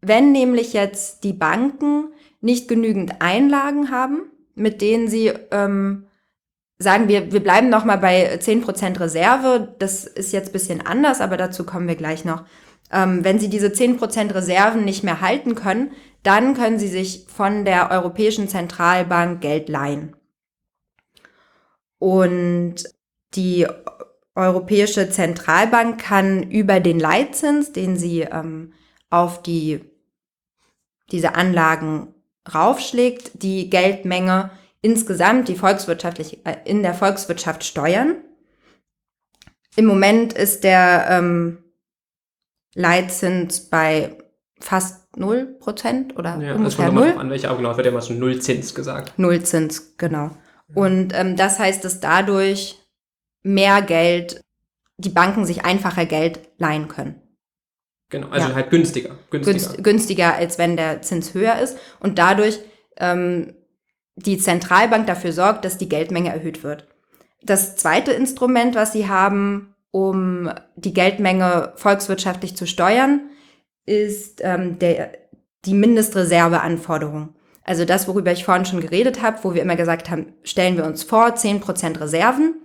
Wenn 0.00 0.32
nämlich 0.32 0.72
jetzt 0.72 1.24
die 1.24 1.32
Banken 1.32 2.12
nicht 2.40 2.68
genügend 2.68 3.20
Einlagen 3.20 3.90
haben, 3.90 4.30
mit 4.54 4.80
denen 4.82 5.08
sie 5.08 5.32
ähm, 5.50 6.06
sagen 6.78 7.08
wir, 7.08 7.32
wir 7.32 7.42
bleiben 7.42 7.68
noch 7.68 7.84
mal 7.84 7.96
bei 7.96 8.36
10% 8.36 9.00
Reserve, 9.00 9.74
das 9.78 10.04
ist 10.04 10.32
jetzt 10.32 10.52
bisschen 10.52 10.84
anders, 10.84 11.20
aber 11.20 11.36
dazu 11.36 11.64
kommen 11.64 11.88
wir 11.88 11.96
gleich 11.96 12.24
noch. 12.24 12.44
Ähm, 12.94 13.24
wenn 13.24 13.40
sie 13.40 13.48
diese 13.48 13.66
10% 13.66 14.32
Reserven 14.34 14.84
nicht 14.84 15.02
mehr 15.02 15.20
halten 15.20 15.56
können, 15.56 15.90
dann 16.22 16.54
können 16.54 16.78
sie 16.78 16.88
sich 16.88 17.26
von 17.26 17.64
der 17.64 17.90
Europäischen 17.90 18.48
Zentralbank 18.48 19.40
Geld 19.40 19.68
leihen. 19.68 20.16
Und 21.98 22.84
die 23.34 23.66
Europäische 24.36 25.10
Zentralbank 25.10 26.00
kann 26.00 26.50
über 26.50 26.80
den 26.80 27.00
Leitzins, 27.00 27.72
den 27.72 27.96
sie 27.96 28.20
ähm, 28.20 28.72
auf 29.10 29.42
die, 29.42 29.80
diese 31.10 31.34
Anlagen 31.34 32.14
raufschlägt, 32.52 33.42
die 33.42 33.70
Geldmenge 33.70 34.50
insgesamt 34.82 35.48
die 35.48 35.56
volkswirtschaftlich, 35.56 36.44
äh, 36.46 36.56
in 36.64 36.82
der 36.82 36.94
Volkswirtschaft 36.94 37.64
steuern. 37.64 38.16
Im 39.76 39.86
Moment 39.86 40.32
ist 40.32 40.62
der 40.62 41.06
ähm, 41.10 41.63
Leitzins 42.74 43.68
bei 43.68 44.18
fast 44.60 45.04
0% 45.16 46.16
oder 46.16 46.40
ja, 46.40 46.54
ungefähr 46.54 46.86
das 46.86 46.94
0. 46.94 47.14
An 47.18 47.30
welcher 47.30 47.54
genau, 47.54 47.76
wird 47.76 47.86
ja 47.86 47.92
immer 47.92 48.00
so 48.00 48.14
Nullzins 48.14 48.74
gesagt. 48.74 49.18
Nullzins, 49.18 49.96
genau. 49.96 50.30
Und 50.74 51.12
ähm, 51.14 51.36
das 51.36 51.58
heißt, 51.58 51.84
dass 51.84 52.00
dadurch 52.00 52.78
mehr 53.42 53.82
Geld, 53.82 54.40
die 54.96 55.10
Banken 55.10 55.44
sich 55.44 55.64
einfacher 55.64 56.06
Geld 56.06 56.40
leihen 56.58 56.88
können. 56.88 57.20
Genau, 58.10 58.28
also 58.28 58.48
ja. 58.48 58.54
halt 58.54 58.70
günstiger. 58.70 59.18
Günstiger. 59.30 59.82
günstiger, 59.82 60.34
als 60.34 60.58
wenn 60.58 60.76
der 60.76 61.02
Zins 61.02 61.34
höher 61.34 61.58
ist. 61.58 61.78
Und 62.00 62.18
dadurch 62.18 62.60
ähm, 62.96 63.54
die 64.16 64.38
Zentralbank 64.38 65.06
dafür 65.06 65.32
sorgt, 65.32 65.64
dass 65.64 65.78
die 65.78 65.88
Geldmenge 65.88 66.30
erhöht 66.30 66.62
wird. 66.62 66.86
Das 67.42 67.76
zweite 67.76 68.12
Instrument, 68.12 68.74
was 68.74 68.92
sie 68.92 69.08
haben, 69.08 69.73
um 69.94 70.50
die 70.74 70.92
Geldmenge 70.92 71.72
volkswirtschaftlich 71.76 72.56
zu 72.56 72.66
steuern, 72.66 73.30
ist 73.86 74.40
ähm, 74.42 74.80
der, 74.80 75.12
die 75.66 75.74
Mindestreserveanforderung. 75.74 77.28
Also 77.62 77.84
das, 77.84 78.08
worüber 78.08 78.32
ich 78.32 78.44
vorhin 78.44 78.64
schon 78.64 78.80
geredet 78.80 79.22
habe, 79.22 79.38
wo 79.42 79.54
wir 79.54 79.62
immer 79.62 79.76
gesagt 79.76 80.10
haben, 80.10 80.32
stellen 80.42 80.76
wir 80.76 80.84
uns 80.84 81.04
vor, 81.04 81.28
10% 81.28 82.00
Reserven. 82.00 82.56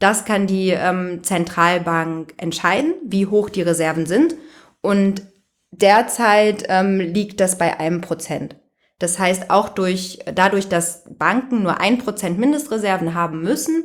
Das 0.00 0.24
kann 0.24 0.48
die 0.48 0.70
ähm, 0.70 1.22
Zentralbank 1.22 2.34
entscheiden, 2.36 2.94
wie 3.04 3.26
hoch 3.26 3.48
die 3.48 3.62
Reserven 3.62 4.06
sind. 4.06 4.34
Und 4.80 5.22
derzeit 5.70 6.64
ähm, 6.68 6.98
liegt 6.98 7.38
das 7.38 7.58
bei 7.58 7.78
einem 7.78 8.00
Prozent. 8.00 8.56
Das 8.98 9.20
heißt, 9.20 9.50
auch 9.50 9.68
durch, 9.68 10.18
dadurch, 10.34 10.68
dass 10.68 11.04
Banken 11.16 11.62
nur 11.62 11.80
ein 11.80 11.98
Prozent 11.98 12.40
Mindestreserven 12.40 13.14
haben 13.14 13.40
müssen, 13.40 13.84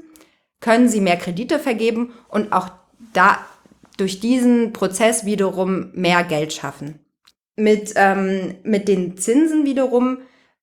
können 0.60 0.90
sie 0.90 1.02
mehr 1.02 1.18
Kredite 1.18 1.60
vergeben 1.60 2.14
und 2.30 2.52
auch 2.52 2.70
da 3.18 3.40
durch 3.98 4.20
diesen 4.20 4.74
Prozess 4.74 5.26
wiederum 5.26 5.92
mehr 5.94 6.24
Geld 6.24 6.54
schaffen. 6.54 7.00
Mit, 7.56 7.94
ähm, 7.96 8.56
mit 8.64 8.88
den 8.88 9.18
Zinsen 9.18 9.66
wiederum 9.66 10.20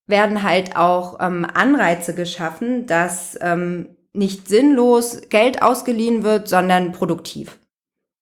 werden 0.06 0.42
halt 0.42 0.76
auch 0.76 1.18
ähm, 1.20 1.44
Anreize 1.52 2.14
geschaffen, 2.14 2.87
dass 2.87 3.37
ähm, 3.40 3.96
nicht 4.12 4.46
sinnlos 4.46 5.23
Geld 5.28 5.62
ausgeliehen 5.62 6.23
wird, 6.23 6.49
sondern 6.49 6.92
produktiv. 6.92 7.58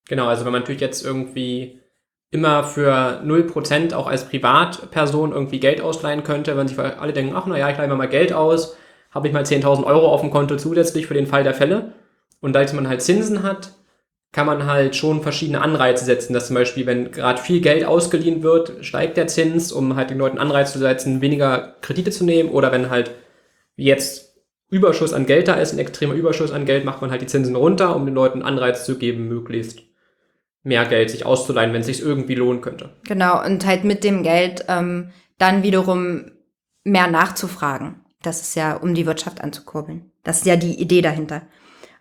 Genau, 0.08 0.26
also 0.26 0.44
wenn 0.44 0.52
man 0.52 0.62
natürlich 0.62 0.80
jetzt 0.80 1.04
irgendwie 1.04 1.80
immer 2.30 2.64
für 2.64 3.22
0% 3.22 3.94
auch 3.94 4.06
als 4.06 4.26
Privatperson 4.26 5.32
irgendwie 5.32 5.60
Geld 5.60 5.82
ausleihen 5.82 6.24
könnte, 6.24 6.56
wenn 6.56 6.66
sich 6.66 6.78
alle 6.78 7.12
denken, 7.12 7.34
ach 7.36 7.44
naja, 7.44 7.68
ich 7.68 7.76
leihe 7.76 7.88
mir 7.88 7.96
mal 7.96 8.08
Geld 8.08 8.32
aus, 8.32 8.76
habe 9.10 9.28
ich 9.28 9.34
mal 9.34 9.42
10.000 9.42 9.84
Euro 9.84 10.08
auf 10.08 10.22
dem 10.22 10.30
Konto 10.30 10.56
zusätzlich 10.56 11.06
für 11.06 11.14
den 11.14 11.26
Fall 11.26 11.44
der 11.44 11.52
Fälle. 11.52 11.92
Und 12.40 12.54
da 12.54 12.64
man 12.72 12.88
halt 12.88 13.02
Zinsen 13.02 13.42
hat, 13.42 13.72
kann 14.32 14.46
man 14.46 14.66
halt 14.66 14.96
schon 14.96 15.22
verschiedene 15.22 15.60
Anreize 15.60 16.04
setzen, 16.04 16.32
dass 16.32 16.46
zum 16.46 16.56
Beispiel, 16.56 16.86
wenn 16.86 17.12
gerade 17.12 17.40
viel 17.40 17.60
Geld 17.60 17.84
ausgeliehen 17.84 18.42
wird, 18.42 18.84
steigt 18.84 19.18
der 19.18 19.26
Zins, 19.26 19.70
um 19.72 19.94
halt 19.94 20.08
den 20.08 20.18
Leuten 20.18 20.38
Anreiz 20.38 20.72
zu 20.72 20.78
setzen, 20.78 21.20
weniger 21.20 21.76
Kredite 21.82 22.10
zu 22.10 22.24
nehmen. 22.24 22.48
Oder 22.48 22.72
wenn 22.72 22.88
halt 22.88 23.10
jetzt 23.76 24.32
Überschuss 24.70 25.12
an 25.12 25.26
Geld 25.26 25.48
da 25.48 25.54
ist, 25.54 25.74
ein 25.74 25.78
extremer 25.78 26.14
Überschuss 26.14 26.50
an 26.50 26.64
Geld, 26.64 26.86
macht 26.86 27.02
man 27.02 27.10
halt 27.10 27.20
die 27.20 27.26
Zinsen 27.26 27.56
runter, 27.56 27.94
um 27.94 28.06
den 28.06 28.14
Leuten 28.14 28.42
Anreiz 28.42 28.86
zu 28.86 28.96
geben, 28.96 29.28
möglichst 29.28 29.82
mehr 30.62 30.86
Geld 30.86 31.10
sich 31.10 31.26
auszuleihen, 31.26 31.74
wenn 31.74 31.80
es 31.80 31.86
sich 31.86 32.00
irgendwie 32.00 32.34
lohnen 32.34 32.62
könnte. 32.62 32.90
Genau, 33.06 33.44
und 33.44 33.66
halt 33.66 33.84
mit 33.84 34.02
dem 34.02 34.22
Geld 34.22 34.64
ähm, 34.68 35.10
dann 35.36 35.62
wiederum 35.62 36.30
mehr 36.84 37.08
nachzufragen. 37.08 37.96
Das 38.22 38.40
ist 38.40 38.54
ja, 38.54 38.76
um 38.76 38.94
die 38.94 39.04
Wirtschaft 39.04 39.42
anzukurbeln. 39.42 40.10
Das 40.22 40.38
ist 40.38 40.46
ja 40.46 40.56
die 40.56 40.80
Idee 40.80 41.02
dahinter. 41.02 41.42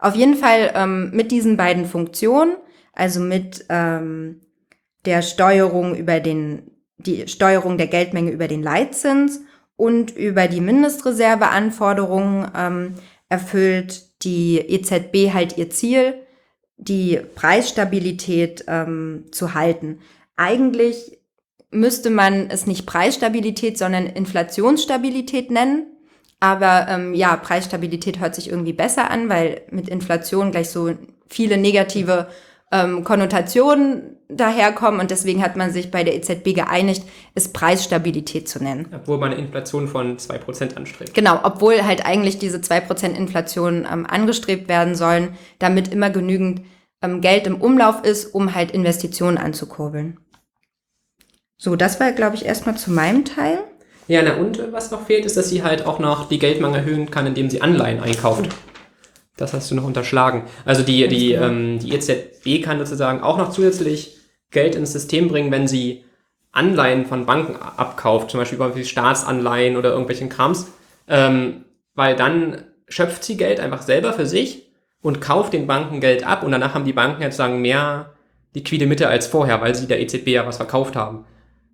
Auf 0.02 0.16
jeden 0.16 0.36
Fall 0.36 0.72
ähm, 0.74 1.12
mit 1.14 1.32
diesen 1.32 1.56
beiden 1.58 1.86
Funktionen, 1.86 2.58
also 2.92 3.20
mit 3.20 3.66
ähm, 3.70 4.42
der 5.06 5.22
Steuerung 5.22 5.96
über 5.96 6.20
den, 6.20 6.72
die 6.98 7.28
Steuerung 7.28 7.78
der 7.78 7.86
Geldmenge 7.88 8.32
über 8.32 8.48
den 8.48 8.64
Leitzins 8.64 9.42
und 9.76 10.18
über 10.18 10.48
die 10.48 10.60
Mindestreserveanforderungen 10.60 12.52
ähm, 12.58 12.96
erfüllt 13.30 14.24
die 14.24 14.58
EZB 14.58 15.34
halt 15.34 15.58
ihr 15.58 15.70
Ziel, 15.70 16.16
die 16.78 17.20
Preisstabilität 17.36 18.66
ähm, 18.68 19.26
zu 19.32 19.54
halten. 19.54 20.00
Eigentlich 20.36 21.20
müsste 21.70 22.10
man 22.10 22.50
es 22.50 22.66
nicht 22.66 22.88
Preisstabilität, 22.88 23.78
sondern 23.78 24.08
Inflationsstabilität 24.08 25.52
nennen, 25.52 25.91
aber 26.42 26.88
ähm, 26.90 27.14
ja, 27.14 27.38
Preisstabilität 27.38 28.20
hört 28.20 28.36
sich 28.36 28.50
irgendwie 28.50 28.74
besser 28.74 29.10
an, 29.10 29.30
weil 29.30 29.62
mit 29.70 29.88
Inflation 29.88 30.52
gleich 30.52 30.70
so 30.70 30.92
viele 31.28 31.56
negative 31.56 32.28
ähm, 32.72 33.04
Konnotationen 33.04 34.18
daherkommen 34.28 35.00
und 35.00 35.12
deswegen 35.12 35.44
hat 35.44 35.56
man 35.56 35.72
sich 35.72 35.92
bei 35.92 36.04
der 36.04 36.16
EZB 36.16 36.56
geeinigt, 36.56 37.04
es 37.36 37.54
Preisstabilität 37.54 38.50
zu 38.50 38.64
nennen. 38.64 38.88
Obwohl 38.92 39.20
man 39.20 39.32
eine 39.32 39.40
Inflation 39.40 39.88
von 39.88 40.18
2% 40.18 40.76
anstrebt. 40.76 41.14
Genau, 41.14 41.40
obwohl 41.44 41.84
halt 41.84 42.06
eigentlich 42.06 42.40
diese 42.40 42.58
2% 42.58 43.16
Inflation 43.16 43.88
ähm, 43.92 44.08
angestrebt 44.08 44.68
werden 44.68 44.96
sollen, 44.96 45.36
damit 45.60 45.90
immer 45.90 46.10
genügend 46.10 46.62
ähm, 47.04 47.22
Geld 47.22 47.46
im 47.46 47.62
Umlauf 47.62 48.04
ist, 48.04 48.34
um 48.34 48.56
halt 48.56 48.72
Investitionen 48.72 49.38
anzukurbeln. 49.38 50.20
So, 51.58 51.76
das 51.76 52.00
war, 52.00 52.12
glaube 52.14 52.36
ich, 52.36 52.46
erstmal 52.46 52.78
zu 52.78 52.92
meinem 52.92 53.26
Teil. 53.26 53.60
Ja, 54.08 54.22
na 54.24 54.36
und 54.36 54.72
was 54.72 54.92
noch 54.92 55.06
fehlt, 55.06 55.26
ist, 55.26 55.38
dass 55.38 55.50
sie 55.50 55.64
halt 55.64 55.86
auch 55.86 56.00
noch 56.00 56.28
die 56.28 56.40
Geldmenge 56.40 56.78
erhöhen 56.78 57.12
kann, 57.12 57.28
indem 57.28 57.50
sie 57.50 57.62
Anleihen 57.62 58.02
einkauft. 58.02 58.50
Das 59.38 59.54
hast 59.54 59.72
du 59.72 59.76
noch 59.76 59.86
unterschlagen. 59.86 60.44
Also 60.66 60.84
die, 60.84 61.08
die, 61.08 61.34
ähm, 61.34 61.80
die 61.80 61.94
EZB 61.94 62.64
kann 62.64 62.80
sozusagen 62.80 63.22
auch 63.22 63.38
noch 63.38 63.52
zusätzlich 63.52 64.18
Geld 64.52 64.76
ins 64.76 64.92
System 64.92 65.30
bringen, 65.30 65.52
wenn 65.52 65.68
sie 65.68 66.04
Anleihen 66.52 67.06
von 67.06 67.26
Banken 67.26 67.56
abkauft, 67.56 68.30
zum 68.30 68.40
Beispiel 68.40 68.58
über 68.58 68.72
Staatsanleihen 68.84 69.78
oder 69.78 69.92
irgendwelchen 69.92 70.30
Krams, 70.30 70.68
ähm, 71.08 71.66
weil 71.96 72.16
dann 72.16 72.64
schöpft 72.90 73.24
sie 73.24 73.38
Geld 73.38 73.60
einfach 73.60 73.82
selber 73.82 74.14
für 74.14 74.26
sich 74.26 74.70
und 75.02 75.22
kauft 75.22 75.54
den 75.54 75.66
Banken 75.68 76.02
Geld 76.02 76.28
ab 76.28 76.44
und 76.44 76.52
danach 76.52 76.74
haben 76.74 76.86
die 76.86 76.94
Banken 76.94 77.22
jetzt 77.22 77.38
sagen 77.38 77.62
mehr 77.62 78.14
liquide 78.54 78.86
Mitte 78.86 79.08
als 79.08 79.28
vorher, 79.28 79.62
weil 79.62 79.76
sie 79.76 79.88
der 79.88 80.02
EZB 80.02 80.28
ja 80.28 80.46
was 80.46 80.58
verkauft 80.58 80.96
haben. 80.96 81.26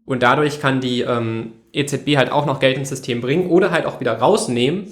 Und 0.06 0.24
dadurch 0.24 0.62
kann 0.62 0.80
die 0.80 1.02
ähm, 1.02 1.54
EZB 1.78 2.18
halt 2.18 2.32
auch 2.32 2.46
noch 2.46 2.60
Geld 2.60 2.78
ins 2.78 2.90
System 2.90 3.22
bringen 3.22 3.50
oder 3.50 3.72
halt 3.72 3.86
auch 3.86 4.00
wieder 4.00 4.14
rausnehmen, 4.18 4.88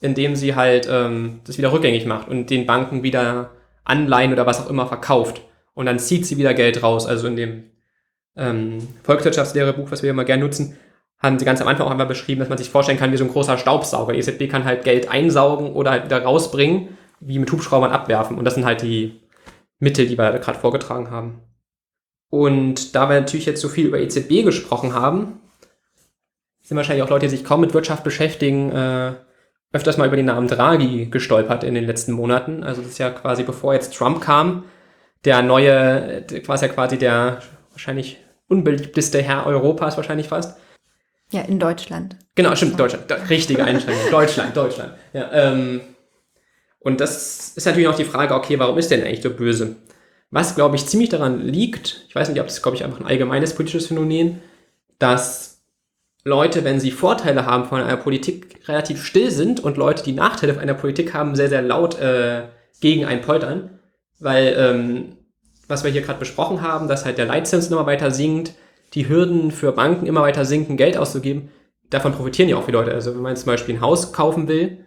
indem 0.00 0.36
sie 0.36 0.54
halt 0.54 0.88
ähm, 0.90 1.40
das 1.44 1.58
wieder 1.58 1.72
rückgängig 1.72 2.06
macht 2.06 2.28
und 2.28 2.50
den 2.50 2.66
Banken 2.66 3.02
wieder 3.02 3.50
Anleihen 3.84 4.32
oder 4.32 4.46
was 4.46 4.60
auch 4.60 4.70
immer 4.70 4.86
verkauft. 4.86 5.42
Und 5.74 5.86
dann 5.86 5.98
zieht 5.98 6.26
sie 6.26 6.36
wieder 6.36 6.54
Geld 6.54 6.82
raus. 6.82 7.06
Also 7.06 7.26
in 7.26 7.36
dem 7.36 7.64
ähm, 8.36 8.86
Volkswirtschaftslehrebuch, 9.02 9.90
was 9.90 10.02
wir 10.02 10.10
immer 10.10 10.24
gerne 10.24 10.44
nutzen, 10.44 10.76
haben 11.18 11.38
sie 11.38 11.44
ganz 11.44 11.60
am 11.60 11.68
Anfang 11.68 11.86
auch 11.86 11.90
einmal 11.90 12.06
beschrieben, 12.06 12.40
dass 12.40 12.48
man 12.48 12.58
sich 12.58 12.70
vorstellen 12.70 12.98
kann 12.98 13.12
wie 13.12 13.16
so 13.16 13.24
ein 13.24 13.30
großer 13.30 13.58
Staubsauger. 13.58 14.14
EZB 14.14 14.48
kann 14.48 14.64
halt 14.64 14.84
Geld 14.84 15.10
einsaugen 15.10 15.72
oder 15.72 15.90
halt 15.90 16.04
wieder 16.04 16.22
rausbringen, 16.22 16.96
wie 17.20 17.38
mit 17.38 17.52
Hubschraubern 17.52 17.92
abwerfen. 17.92 18.38
Und 18.38 18.44
das 18.44 18.54
sind 18.54 18.64
halt 18.64 18.82
die 18.82 19.20
Mittel, 19.78 20.06
die 20.06 20.18
wir 20.18 20.38
gerade 20.38 20.58
vorgetragen 20.58 21.10
haben. 21.10 21.40
Und 22.30 22.94
da 22.94 23.08
wir 23.08 23.20
natürlich 23.20 23.46
jetzt 23.46 23.60
so 23.60 23.68
viel 23.68 23.86
über 23.86 23.98
EZB 23.98 24.44
gesprochen 24.44 24.94
haben, 24.94 25.40
sind 26.70 26.76
wahrscheinlich 26.76 27.02
auch 27.02 27.10
Leute, 27.10 27.26
die 27.26 27.36
sich 27.36 27.44
kaum 27.44 27.62
mit 27.62 27.74
Wirtschaft 27.74 28.04
beschäftigen, 28.04 28.70
äh, 28.70 29.14
öfters 29.72 29.98
mal 29.98 30.06
über 30.06 30.14
den 30.14 30.26
Namen 30.26 30.46
Draghi 30.46 31.06
gestolpert 31.06 31.64
in 31.64 31.74
den 31.74 31.84
letzten 31.84 32.12
Monaten. 32.12 32.62
Also 32.62 32.80
das 32.80 32.92
ist 32.92 32.98
ja 32.98 33.10
quasi 33.10 33.42
bevor 33.42 33.74
jetzt 33.74 33.92
Trump 33.92 34.20
kam, 34.20 34.62
der 35.24 35.42
neue, 35.42 36.22
quasi 36.44 36.66
ja 36.66 36.72
quasi 36.72 36.96
der 36.96 37.42
wahrscheinlich 37.72 38.18
unbeliebteste 38.46 39.20
Herr 39.20 39.46
Europas 39.46 39.96
wahrscheinlich 39.96 40.28
fast. 40.28 40.60
Ja, 41.32 41.40
in 41.40 41.58
Deutschland. 41.58 42.14
Genau, 42.36 42.54
stimmt, 42.54 42.78
Deutschland. 42.78 43.04
Richtige 43.28 43.64
Einschränkung. 43.64 44.04
Deutschland, 44.12 44.56
Deutschland. 44.56 44.92
Ja, 45.12 45.28
ähm, 45.32 45.80
und 46.78 47.00
das 47.00 47.56
ist 47.56 47.66
natürlich 47.66 47.88
auch 47.88 47.96
die 47.96 48.04
Frage, 48.04 48.32
okay, 48.32 48.60
warum 48.60 48.78
ist 48.78 48.92
der 48.92 48.98
denn 48.98 49.08
eigentlich 49.08 49.22
so 49.22 49.30
böse? 49.30 49.74
Was, 50.30 50.54
glaube 50.54 50.76
ich, 50.76 50.86
ziemlich 50.86 51.08
daran 51.08 51.44
liegt, 51.44 52.04
ich 52.06 52.14
weiß 52.14 52.28
nicht, 52.28 52.40
ob 52.40 52.46
das, 52.46 52.62
glaube 52.62 52.76
ich, 52.76 52.84
einfach 52.84 53.00
ein 53.00 53.06
allgemeines 53.06 53.56
politisches 53.56 53.88
Phänomen, 53.88 54.40
dass 55.00 55.59
Leute, 56.24 56.64
wenn 56.64 56.80
sie 56.80 56.90
Vorteile 56.90 57.46
haben 57.46 57.64
von 57.64 57.80
einer 57.80 57.96
Politik, 57.96 58.60
relativ 58.68 59.04
still 59.04 59.30
sind 59.30 59.60
und 59.60 59.76
Leute, 59.76 60.02
die 60.02 60.12
Nachteile 60.12 60.52
von 60.52 60.62
einer 60.62 60.74
Politik 60.74 61.14
haben, 61.14 61.34
sehr, 61.34 61.48
sehr 61.48 61.62
laut 61.62 61.98
äh, 61.98 62.42
gegen 62.80 63.06
einen 63.06 63.22
poltern. 63.22 63.78
Weil, 64.18 64.54
ähm, 64.58 65.16
was 65.66 65.82
wir 65.82 65.90
hier 65.90 66.02
gerade 66.02 66.18
besprochen 66.18 66.60
haben, 66.60 66.88
dass 66.88 67.06
halt 67.06 67.16
der 67.16 67.26
Leitzins 67.26 67.70
immer 67.70 67.86
weiter 67.86 68.10
sinkt, 68.10 68.52
die 68.92 69.08
Hürden 69.08 69.50
für 69.50 69.72
Banken 69.72 70.06
immer 70.06 70.22
weiter 70.22 70.44
sinken, 70.44 70.76
Geld 70.76 70.98
auszugeben, 70.98 71.50
davon 71.88 72.12
profitieren 72.12 72.48
ja 72.48 72.56
auch 72.56 72.66
die 72.66 72.72
Leute. 72.72 72.92
Also 72.92 73.14
wenn 73.14 73.22
man 73.22 73.36
zum 73.36 73.46
Beispiel 73.46 73.76
ein 73.76 73.80
Haus 73.80 74.12
kaufen 74.12 74.46
will 74.46 74.84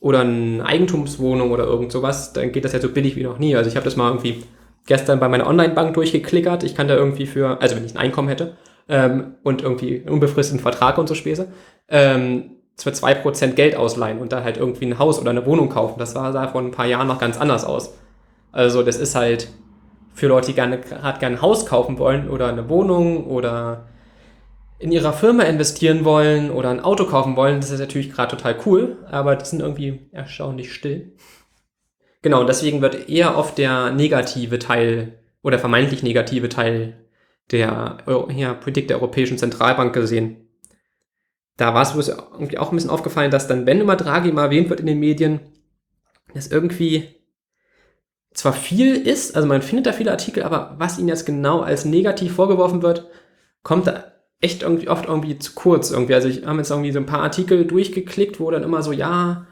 oder 0.00 0.20
eine 0.20 0.66
Eigentumswohnung 0.66 1.50
oder 1.50 1.64
irgend 1.64 1.92
sowas, 1.92 2.34
dann 2.34 2.52
geht 2.52 2.64
das 2.64 2.72
ja 2.72 2.80
so 2.80 2.90
billig 2.90 3.16
wie 3.16 3.22
noch 3.22 3.38
nie. 3.38 3.56
Also 3.56 3.70
ich 3.70 3.76
habe 3.76 3.84
das 3.84 3.96
mal 3.96 4.08
irgendwie 4.08 4.42
gestern 4.86 5.18
bei 5.18 5.28
meiner 5.28 5.46
Online-Bank 5.46 5.94
durchgeklickert. 5.94 6.62
Ich 6.62 6.74
kann 6.74 6.88
da 6.88 6.94
irgendwie 6.94 7.26
für, 7.26 7.62
also 7.62 7.76
wenn 7.76 7.86
ich 7.86 7.94
ein 7.94 7.98
Einkommen 7.98 8.28
hätte 8.28 8.56
ähm, 8.88 9.34
und 9.42 9.62
irgendwie 9.62 10.00
einen 10.00 10.10
unbefristeten 10.10 10.60
Vertrag 10.60 10.98
und 10.98 11.08
so 11.08 11.14
Späße, 11.14 11.48
ähm, 11.88 12.50
für 12.76 12.92
zwei 12.92 13.14
Prozent 13.14 13.56
Geld 13.56 13.76
ausleihen 13.76 14.18
und 14.18 14.32
da 14.32 14.42
halt 14.42 14.56
irgendwie 14.56 14.86
ein 14.86 14.98
Haus 14.98 15.20
oder 15.20 15.30
eine 15.30 15.46
Wohnung 15.46 15.68
kaufen. 15.68 15.98
Das 15.98 16.12
sah 16.12 16.32
da 16.32 16.48
vor 16.48 16.60
ein 16.60 16.72
paar 16.72 16.86
Jahren 16.86 17.06
noch 17.06 17.20
ganz 17.20 17.38
anders 17.38 17.64
aus. 17.64 17.94
Also 18.50 18.82
das 18.82 18.96
ist 18.96 19.14
halt 19.14 19.48
für 20.12 20.26
Leute, 20.26 20.48
die 20.48 20.54
gerne 20.54 20.80
gerade 20.80 21.18
gerne 21.18 21.36
ein 21.36 21.42
Haus 21.42 21.66
kaufen 21.66 21.98
wollen 21.98 22.28
oder 22.28 22.48
eine 22.48 22.68
Wohnung 22.68 23.26
oder 23.26 23.86
in 24.78 24.92
ihrer 24.92 25.12
Firma 25.12 25.44
investieren 25.44 26.04
wollen 26.04 26.50
oder 26.50 26.70
ein 26.70 26.80
Auto 26.80 27.04
kaufen 27.04 27.36
wollen, 27.36 27.60
das 27.60 27.70
ist 27.70 27.80
natürlich 27.80 28.12
gerade 28.12 28.36
total 28.36 28.56
cool, 28.66 28.98
aber 29.10 29.36
die 29.36 29.44
sind 29.44 29.60
irgendwie 29.60 30.08
erstaunlich 30.12 30.72
still. 30.72 31.12
Genau, 32.22 32.40
und 32.40 32.48
deswegen 32.48 32.82
wird 32.82 33.08
eher 33.08 33.36
oft 33.36 33.58
der 33.58 33.90
negative 33.90 34.58
Teil 34.58 35.18
oder 35.42 35.58
vermeintlich 35.58 36.02
negative 36.02 36.48
Teil 36.48 37.03
der 37.50 37.98
ja, 38.34 38.54
Politik 38.54 38.88
der 38.88 38.96
Europäischen 38.96 39.38
Zentralbank 39.38 39.92
gesehen. 39.92 40.48
Da 41.56 41.74
war 41.74 41.82
es 41.82 42.08
irgendwie 42.08 42.58
auch 42.58 42.70
ein 42.70 42.76
bisschen 42.76 42.90
aufgefallen, 42.90 43.30
dass 43.30 43.46
dann, 43.46 43.66
wenn 43.66 43.80
immer 43.80 43.96
Draghi 43.96 44.32
mal 44.32 44.46
erwähnt 44.46 44.70
wird 44.70 44.80
in 44.80 44.86
den 44.86 44.98
Medien, 44.98 45.40
dass 46.34 46.48
irgendwie 46.48 47.14
zwar 48.32 48.52
viel 48.52 48.96
ist, 48.96 49.36
also 49.36 49.46
man 49.46 49.62
findet 49.62 49.86
da 49.86 49.92
viele 49.92 50.10
Artikel, 50.10 50.42
aber 50.42 50.74
was 50.78 50.98
ihnen 50.98 51.08
jetzt 51.08 51.26
genau 51.26 51.60
als 51.60 51.84
negativ 51.84 52.34
vorgeworfen 52.34 52.82
wird, 52.82 53.08
kommt 53.62 53.86
da 53.86 54.12
echt 54.40 54.62
irgendwie 54.62 54.88
oft 54.88 55.06
irgendwie 55.06 55.38
zu 55.38 55.52
kurz 55.54 55.90
irgendwie. 55.90 56.14
Also 56.14 56.28
ich 56.28 56.44
habe 56.44 56.58
jetzt 56.58 56.70
irgendwie 56.70 56.92
so 56.92 56.98
ein 56.98 57.06
paar 57.06 57.22
Artikel 57.22 57.64
durchgeklickt, 57.64 58.40
wo 58.40 58.50
dann 58.50 58.64
immer 58.64 58.82
so, 58.82 58.90
ja, 58.90 59.46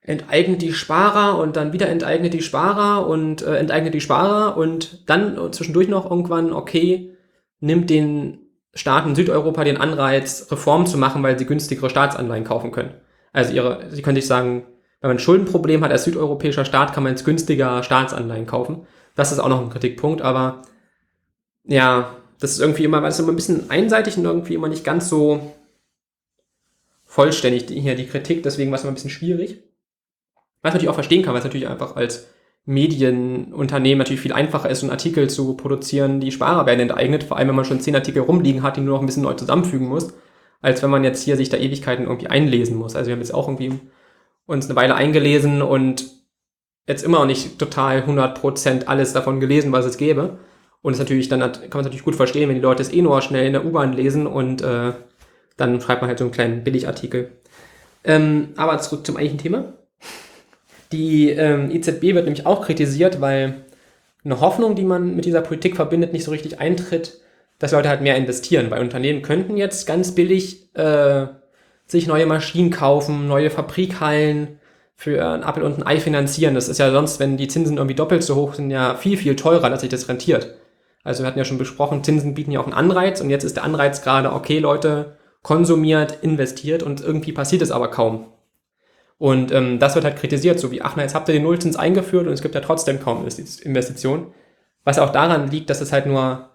enteignet 0.00 0.62
die 0.62 0.72
Sparer 0.72 1.38
und 1.38 1.56
dann 1.56 1.72
wieder 1.72 1.88
enteignet 1.88 2.34
die 2.34 2.42
Sparer 2.42 3.06
und 3.06 3.42
äh, 3.42 3.56
enteignet 3.56 3.94
die 3.94 4.00
Sparer 4.00 4.56
und 4.56 5.08
dann 5.08 5.52
zwischendurch 5.52 5.88
noch 5.88 6.10
irgendwann, 6.10 6.52
okay, 6.52 7.14
nimmt 7.60 7.90
den 7.90 8.38
Staaten 8.74 9.14
Südeuropa 9.14 9.64
den 9.64 9.76
Anreiz, 9.76 10.48
Reformen 10.50 10.86
zu 10.86 10.98
machen, 10.98 11.22
weil 11.22 11.38
sie 11.38 11.46
günstigere 11.46 11.90
Staatsanleihen 11.90 12.44
kaufen 12.44 12.70
können. 12.70 12.94
Also 13.32 13.52
ihre, 13.52 13.90
sie 13.90 14.02
können 14.02 14.16
sich 14.16 14.26
sagen, 14.26 14.64
wenn 15.00 15.08
man 15.08 15.16
ein 15.16 15.20
Schuldenproblem 15.20 15.82
hat 15.84 15.90
als 15.90 16.04
südeuropäischer 16.04 16.64
Staat, 16.64 16.92
kann 16.92 17.02
man 17.02 17.12
jetzt 17.12 17.24
günstiger 17.24 17.82
Staatsanleihen 17.82 18.46
kaufen. 18.46 18.86
Das 19.14 19.32
ist 19.32 19.38
auch 19.38 19.48
noch 19.48 19.60
ein 19.60 19.70
Kritikpunkt, 19.70 20.22
aber 20.22 20.62
ja, 21.64 22.16
das 22.40 22.52
ist 22.52 22.60
irgendwie 22.60 22.84
immer, 22.84 23.06
ist 23.06 23.18
immer 23.18 23.32
ein 23.32 23.36
bisschen 23.36 23.70
einseitig 23.70 24.16
und 24.16 24.24
irgendwie 24.24 24.54
immer 24.54 24.68
nicht 24.68 24.84
ganz 24.84 25.08
so 25.08 25.54
vollständig 27.04 27.66
hier 27.68 27.96
die 27.96 28.06
Kritik, 28.06 28.42
deswegen 28.42 28.70
war 28.70 28.76
es 28.76 28.82
immer 28.82 28.92
ein 28.92 28.94
bisschen 28.94 29.10
schwierig. 29.10 29.62
Was 30.62 30.70
ich 30.70 30.74
natürlich 30.74 30.88
auch 30.88 30.94
verstehen 30.94 31.22
kann, 31.22 31.32
weil 31.32 31.40
es 31.40 31.44
natürlich 31.44 31.68
einfach 31.68 31.96
als 31.96 32.28
Medienunternehmen 32.68 33.96
natürlich 33.96 34.20
viel 34.20 34.34
einfacher 34.34 34.68
ist, 34.68 34.82
einen 34.82 34.90
Artikel 34.90 35.30
zu 35.30 35.54
produzieren, 35.54 36.20
die 36.20 36.30
Sparer 36.30 36.66
werden 36.66 36.80
enteignet, 36.80 37.24
vor 37.24 37.38
allem 37.38 37.48
wenn 37.48 37.56
man 37.56 37.64
schon 37.64 37.80
zehn 37.80 37.94
Artikel 37.94 38.20
rumliegen 38.20 38.62
hat, 38.62 38.76
die 38.76 38.82
nur 38.82 38.96
noch 38.96 39.00
ein 39.00 39.06
bisschen 39.06 39.22
neu 39.22 39.32
zusammenfügen 39.32 39.88
muss, 39.88 40.12
als 40.60 40.82
wenn 40.82 40.90
man 40.90 41.02
jetzt 41.02 41.22
hier 41.22 41.38
sich 41.38 41.48
da 41.48 41.56
Ewigkeiten 41.56 42.04
irgendwie 42.04 42.26
einlesen 42.26 42.76
muss. 42.76 42.94
Also 42.94 43.08
wir 43.08 43.14
haben 43.14 43.22
jetzt 43.22 43.32
auch 43.32 43.48
irgendwie 43.48 43.72
uns 44.44 44.66
eine 44.66 44.76
Weile 44.76 44.96
eingelesen 44.96 45.62
und 45.62 46.10
jetzt 46.86 47.04
immer 47.04 47.20
noch 47.20 47.26
nicht 47.26 47.58
total 47.58 48.00
100% 48.00 48.84
alles 48.84 49.14
davon 49.14 49.40
gelesen, 49.40 49.72
was 49.72 49.86
es 49.86 49.96
gäbe. 49.96 50.38
Und 50.82 50.92
es 50.92 50.98
natürlich, 50.98 51.30
dann 51.30 51.42
hat, 51.42 51.62
kann 51.62 51.70
man 51.70 51.80
es 51.80 51.86
natürlich 51.86 52.04
gut 52.04 52.16
verstehen, 52.16 52.50
wenn 52.50 52.56
die 52.56 52.62
Leute 52.62 52.82
es 52.82 52.92
eh 52.92 53.00
nur 53.00 53.22
schnell 53.22 53.46
in 53.46 53.54
der 53.54 53.64
U-Bahn 53.64 53.94
lesen 53.94 54.26
und 54.26 54.60
äh, 54.60 54.92
dann 55.56 55.80
schreibt 55.80 56.02
man 56.02 56.08
halt 56.08 56.18
so 56.18 56.26
einen 56.26 56.32
kleinen 56.32 56.64
Billigartikel. 56.64 57.32
Ähm, 58.04 58.48
aber 58.56 58.78
zurück 58.78 59.06
zum 59.06 59.16
eigentlichen 59.16 59.38
Thema. 59.38 59.72
Die 60.92 61.30
ähm, 61.30 61.70
EZB 61.70 62.14
wird 62.14 62.24
nämlich 62.24 62.46
auch 62.46 62.64
kritisiert, 62.64 63.20
weil 63.20 63.56
eine 64.24 64.40
Hoffnung, 64.40 64.74
die 64.74 64.84
man 64.84 65.14
mit 65.14 65.24
dieser 65.24 65.42
Politik 65.42 65.76
verbindet, 65.76 66.12
nicht 66.12 66.24
so 66.24 66.30
richtig 66.30 66.60
eintritt, 66.60 67.20
dass 67.58 67.72
Leute 67.72 67.88
halt 67.88 68.00
mehr 68.00 68.16
investieren. 68.16 68.70
Weil 68.70 68.82
Unternehmen 68.82 69.22
könnten 69.22 69.56
jetzt 69.56 69.86
ganz 69.86 70.14
billig 70.14 70.74
äh, 70.74 71.26
sich 71.86 72.06
neue 72.06 72.26
Maschinen 72.26 72.70
kaufen, 72.70 73.26
neue 73.26 73.50
Fabrikhallen 73.50 74.58
für 74.94 75.24
ein 75.24 75.42
Apple 75.42 75.64
und 75.64 75.78
ein 75.78 75.86
Ei 75.86 76.00
finanzieren. 76.00 76.54
Das 76.54 76.68
ist 76.68 76.78
ja 76.78 76.90
sonst, 76.90 77.20
wenn 77.20 77.36
die 77.36 77.48
Zinsen 77.48 77.76
irgendwie 77.76 77.94
doppelt 77.94 78.22
so 78.22 78.34
hoch 78.34 78.54
sind, 78.54 78.70
ja 78.70 78.94
viel, 78.96 79.16
viel 79.16 79.36
teurer, 79.36 79.70
dass 79.70 79.80
sich 79.80 79.90
das 79.90 80.08
rentiert. 80.08 80.54
Also 81.04 81.22
wir 81.22 81.28
hatten 81.28 81.38
ja 81.38 81.44
schon 81.44 81.58
besprochen, 81.58 82.02
Zinsen 82.04 82.34
bieten 82.34 82.50
ja 82.50 82.60
auch 82.60 82.64
einen 82.64 82.74
Anreiz 82.74 83.20
und 83.20 83.30
jetzt 83.30 83.44
ist 83.44 83.56
der 83.56 83.64
Anreiz 83.64 84.02
gerade, 84.02 84.32
okay 84.32 84.58
Leute, 84.58 85.16
konsumiert, 85.42 86.18
investiert 86.22 86.82
und 86.82 87.00
irgendwie 87.00 87.32
passiert 87.32 87.62
es 87.62 87.70
aber 87.70 87.90
kaum. 87.90 88.26
Und 89.18 89.50
ähm, 89.50 89.78
das 89.80 89.94
wird 89.96 90.04
halt 90.04 90.16
kritisiert, 90.16 90.60
so 90.60 90.70
wie, 90.70 90.80
ach 90.80 90.94
na, 90.96 91.02
jetzt 91.02 91.14
habt 91.14 91.28
ihr 91.28 91.34
den 91.34 91.42
Nullzins 91.42 91.76
eingeführt 91.76 92.26
und 92.26 92.32
es 92.32 92.42
gibt 92.42 92.54
ja 92.54 92.60
trotzdem 92.60 93.00
kaum 93.00 93.26
Investitionen. 93.26 94.28
Was 94.84 94.98
auch 94.98 95.10
daran 95.10 95.50
liegt, 95.50 95.70
dass 95.70 95.80
es 95.80 95.92
halt 95.92 96.06
nur 96.06 96.50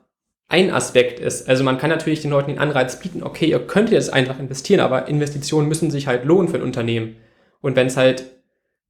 ein 0.48 0.72
Aspekt 0.72 1.20
ist. 1.20 1.50
Also 1.50 1.64
man 1.64 1.78
kann 1.78 1.90
natürlich 1.90 2.22
den 2.22 2.32
Leuten 2.32 2.52
den 2.52 2.60
Anreiz 2.60 3.00
bieten, 3.00 3.24
okay, 3.24 3.48
ihr 3.48 3.60
könnt 3.60 3.90
jetzt 3.90 4.14
einfach 4.14 4.40
investieren, 4.40 4.80
aber 4.80 5.08
Investitionen 5.08 5.68
müssen 5.68 5.92
sich 5.92 6.08
halt 6.08 6.26
lohnen 6.26 6.48
für 6.48 6.58
ein 6.58 6.64
Unternehmen. 6.64 7.18
Und 7.62 7.76
wenn 7.76 7.88
es 7.88 7.98
halt 7.98 8.26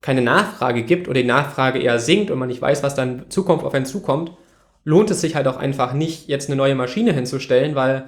keine 0.02 0.22
Nachfrage 0.22 0.84
gibt 0.84 1.08
oder 1.08 1.22
die 1.22 1.28
Nachfrage 1.28 1.80
eher 1.80 2.00
sinkt 2.00 2.30
und 2.30 2.40
man 2.40 2.50
nicht 2.50 2.62
weiß, 2.62 2.84
was 2.84 2.96
dann 2.96 3.30
Zukunft 3.30 3.66
auf 3.66 3.74
einen 3.74 3.86
zukommt, 3.86 4.34
lohnt 4.84 5.10
es 5.10 5.22
sich 5.22 5.36
halt 5.36 5.48
auch 5.48 5.58
einfach 5.58 5.94
nicht, 5.94 6.28
jetzt 6.28 6.50
eine 6.50 6.58
neue 6.58 6.76
Maschine 6.76 7.14
hinzustellen, 7.14 7.76
weil 7.76 8.06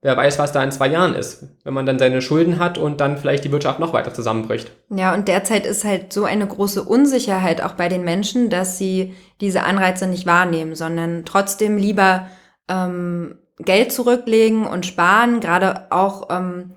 wer 0.00 0.16
weiß, 0.16 0.38
was 0.38 0.52
da 0.52 0.62
in 0.62 0.70
zwei 0.70 0.88
Jahren 0.88 1.14
ist, 1.14 1.44
wenn 1.64 1.74
man 1.74 1.86
dann 1.86 1.98
seine 1.98 2.22
Schulden 2.22 2.58
hat 2.58 2.78
und 2.78 3.00
dann 3.00 3.18
vielleicht 3.18 3.44
die 3.44 3.52
Wirtschaft 3.52 3.80
noch 3.80 3.92
weiter 3.92 4.14
zusammenbricht. 4.14 4.70
Ja, 4.90 5.14
und 5.14 5.28
derzeit 5.28 5.66
ist 5.66 5.84
halt 5.84 6.12
so 6.12 6.24
eine 6.24 6.46
große 6.46 6.82
Unsicherheit 6.82 7.62
auch 7.62 7.72
bei 7.72 7.88
den 7.88 8.04
Menschen, 8.04 8.50
dass 8.50 8.78
sie 8.78 9.14
diese 9.40 9.64
Anreize 9.64 10.06
nicht 10.06 10.26
wahrnehmen, 10.26 10.74
sondern 10.74 11.24
trotzdem 11.24 11.78
lieber 11.78 12.28
ähm, 12.68 13.38
Geld 13.58 13.92
zurücklegen 13.92 14.66
und 14.66 14.86
sparen, 14.86 15.40
gerade 15.40 15.90
auch 15.90 16.28
ähm, 16.30 16.74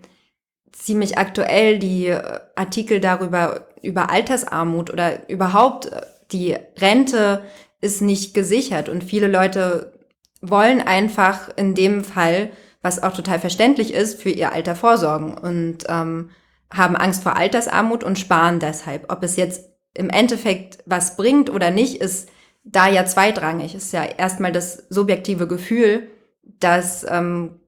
ziemlich 0.72 1.18
aktuell 1.18 1.78
die 1.78 2.08
äh, 2.08 2.40
Artikel 2.56 3.00
darüber, 3.00 3.68
über 3.84 4.10
Altersarmut 4.10 4.92
oder 4.92 5.30
überhaupt 5.30 5.88
äh, 5.88 6.02
die 6.32 6.56
Rente 6.80 7.44
ist 7.82 8.02
nicht 8.02 8.34
gesichert 8.34 8.90
und 8.90 9.04
viele 9.04 9.28
Leute 9.28 9.94
wollen 10.42 10.82
einfach 10.82 11.50
in 11.56 11.76
dem 11.76 12.04
Fall 12.04 12.50
was 12.82 13.02
auch 13.02 13.13
total 13.13 13.39
verständlich 13.39 13.94
ist, 13.94 14.22
für 14.22 14.30
ihr 14.30 14.52
Alter 14.54 14.76
vorsorgen 14.76 15.38
und 15.38 15.80
ähm, 15.88 16.32
haben 16.72 16.96
Angst 16.96 17.24
vor 17.24 17.36
Altersarmut 17.36 18.04
und 18.04 18.17
sparen 18.17 18.60
deshalb. 18.60 19.12
Ob 19.12 19.24
es 19.24 19.36
jetzt 19.36 19.70
im 19.94 20.10
Endeffekt 20.10 20.80
was 20.86 21.17
bringt 21.17 21.50
oder 21.50 21.70
nicht, 21.70 22.02
ist 22.02 22.30
da 22.63 22.88
ja 22.88 23.06
zweitrangig. 23.06 23.76
Ist 23.76 23.94
ja 23.94 24.04
erstmal 24.04 24.52
das 24.52 24.86
subjektive 24.89 25.48
Gefühl, 25.48 26.08
dass 26.44 27.06
ähm, 27.10 27.60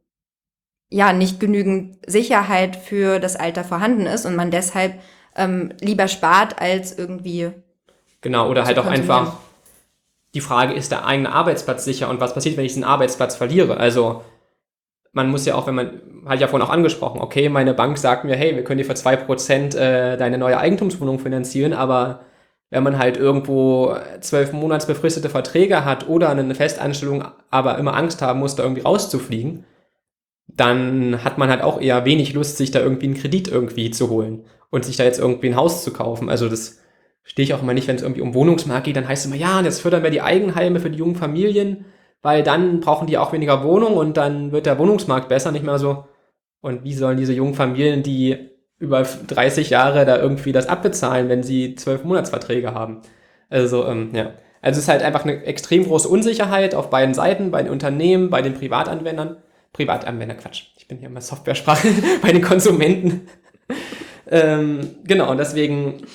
ja 0.89 1.11
nicht 1.11 1.39
genügend 1.39 1.97
Sicherheit 2.07 2.75
für 2.75 3.19
das 3.19 3.35
Alter 3.35 3.63
vorhanden 3.63 4.05
ist 4.05 4.25
und 4.25 4.35
man 4.35 4.51
deshalb 4.51 4.99
ähm, 5.35 5.73
lieber 5.81 6.07
spart 6.07 6.61
als 6.61 6.97
irgendwie. 6.97 7.51
Genau, 8.21 8.49
oder 8.49 8.65
halt 8.65 8.79
auch 8.79 8.85
einfach 8.85 9.37
die 10.33 10.41
Frage, 10.41 10.73
ist 10.73 10.91
der 10.91 11.05
eigene 11.05 11.31
Arbeitsplatz 11.31 11.83
sicher 11.83 12.09
und 12.09 12.19
was 12.19 12.33
passiert, 12.33 12.57
wenn 12.57 12.65
ich 12.65 12.71
diesen 12.71 12.83
Arbeitsplatz 12.83 13.35
verliere? 13.35 13.77
Also 13.77 14.23
man 15.13 15.29
muss 15.29 15.45
ja 15.45 15.55
auch, 15.55 15.67
wenn 15.67 15.75
man, 15.75 16.01
hat 16.25 16.41
ja 16.41 16.47
vorhin 16.47 16.67
auch 16.67 16.71
angesprochen, 16.71 17.21
okay, 17.21 17.47
meine 17.47 17.73
Bank 17.73 17.97
sagt 17.97 18.25
mir, 18.25 18.35
hey, 18.35 18.55
wir 18.55 18.63
können 18.63 18.79
dir 18.79 18.85
für 18.85 18.95
zwei 18.95 19.15
Prozent 19.15 19.75
äh, 19.75 20.17
deine 20.17 20.37
neue 20.37 20.57
Eigentumswohnung 20.57 21.19
finanzieren, 21.19 21.73
aber 21.73 22.21
wenn 22.71 22.83
man 22.83 22.97
halt 22.97 23.17
irgendwo 23.17 23.95
zwölf 24.19 24.51
Monats 24.51 24.87
befristete 24.87 25.29
Verträge 25.29 25.85
hat 25.85 26.09
oder 26.09 26.29
eine 26.29 26.55
Festanstellung, 26.55 27.23
aber 27.51 27.77
immer 27.77 27.95
Angst 27.95 28.23
haben 28.23 28.39
muss, 28.39 28.55
da 28.55 28.63
irgendwie 28.63 28.81
rauszufliegen, 28.81 29.65
dann 30.47 31.23
hat 31.23 31.37
man 31.37 31.49
halt 31.49 31.61
auch 31.61 31.79
eher 31.79 32.05
wenig 32.05 32.33
Lust, 32.33 32.57
sich 32.57 32.71
da 32.71 32.79
irgendwie 32.79 33.05
einen 33.05 33.15
Kredit 33.15 33.47
irgendwie 33.47 33.91
zu 33.91 34.09
holen 34.09 34.45
und 34.71 34.85
sich 34.85 34.97
da 34.97 35.03
jetzt 35.03 35.19
irgendwie 35.19 35.49
ein 35.49 35.55
Haus 35.55 35.83
zu 35.83 35.93
kaufen. 35.93 36.29
Also 36.29 36.49
das 36.49 36.79
stehe 37.21 37.43
ich 37.43 37.53
auch 37.53 37.61
immer 37.61 37.75
nicht, 37.75 37.87
wenn 37.87 37.95
es 37.95 38.01
irgendwie 38.01 38.21
um 38.21 38.33
Wohnungsmarkt 38.33 38.85
geht, 38.85 38.95
dann 38.95 39.07
heißt 39.07 39.25
es 39.25 39.31
immer, 39.31 39.39
ja, 39.39 39.61
jetzt 39.61 39.81
fördern 39.81 40.01
wir 40.01 40.09
die 40.09 40.21
Eigenheime 40.21 40.79
für 40.79 40.89
die 40.89 40.97
jungen 40.97 41.15
Familien 41.15 41.85
weil 42.23 42.41
dann 42.41 42.79
brauchen 42.79 43.05
die 43.05 43.19
auch 43.19 43.33
weniger 43.33 43.63
Wohnung 43.63 43.95
und 43.95 44.17
dann 44.17 44.51
wird 44.51 44.65
der 44.65 44.79
Wohnungsmarkt 44.79 45.29
besser, 45.29 45.51
nicht 45.51 45.65
mehr 45.65 45.77
so. 45.77 46.05
Und 46.61 46.83
wie 46.85 46.93
sollen 46.93 47.17
diese 47.17 47.33
jungen 47.33 47.53
Familien, 47.53 48.01
die 48.01 48.49
über 48.79 49.03
30 49.03 49.69
Jahre 49.69 50.05
da 50.05 50.17
irgendwie 50.17 50.53
das 50.53 50.67
abbezahlen, 50.67 51.29
wenn 51.29 51.43
sie 51.43 51.75
zwölf 51.75 52.03
Monatsverträge 52.05 52.73
haben? 52.73 53.01
Also, 53.49 53.85
ähm, 53.85 54.11
ja. 54.13 54.31
Also 54.61 54.77
es 54.77 54.85
ist 54.85 54.87
halt 54.87 55.03
einfach 55.03 55.25
eine 55.25 55.43
extrem 55.43 55.83
große 55.83 56.07
Unsicherheit 56.07 56.73
auf 56.73 56.89
beiden 56.89 57.13
Seiten, 57.13 57.51
bei 57.51 57.61
den 57.61 57.71
Unternehmen, 57.71 58.29
bei 58.29 58.41
den 58.41 58.53
Privatanwendern. 58.53 59.37
Privatanwender, 59.73 60.35
Quatsch. 60.35 60.67
Ich 60.77 60.87
bin 60.87 60.99
hier 60.99 61.09
immer 61.09 61.19
Software-Sprache, 61.19 61.89
bei 62.21 62.31
den 62.31 62.41
Konsumenten. 62.41 63.27
ähm, 64.31 64.95
genau, 65.03 65.29
und 65.29 65.37
deswegen 65.37 66.05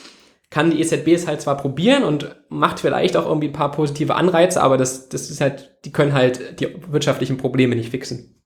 kann 0.51 0.71
die 0.71 0.81
EZB 0.81 1.09
es 1.09 1.27
halt 1.27 1.41
zwar 1.41 1.57
probieren 1.57 2.05
und 2.05 2.37
macht 2.49 2.81
vielleicht 2.81 3.17
auch 3.17 3.27
irgendwie 3.27 3.49
ein 3.49 3.53
paar 3.53 3.71
positive 3.71 4.15
Anreize, 4.15 4.63
aber 4.63 4.79
das, 4.79 5.09
das 5.09 5.31
ist 5.31 5.41
halt, 5.41 5.77
die 5.85 5.93
können 5.93 6.15
halt 6.15 6.61
die 6.61 6.75
wirtschaftlichen 6.91 7.37
Probleme 7.37 7.77
nicht 7.77 7.91
fixen. 7.91 8.43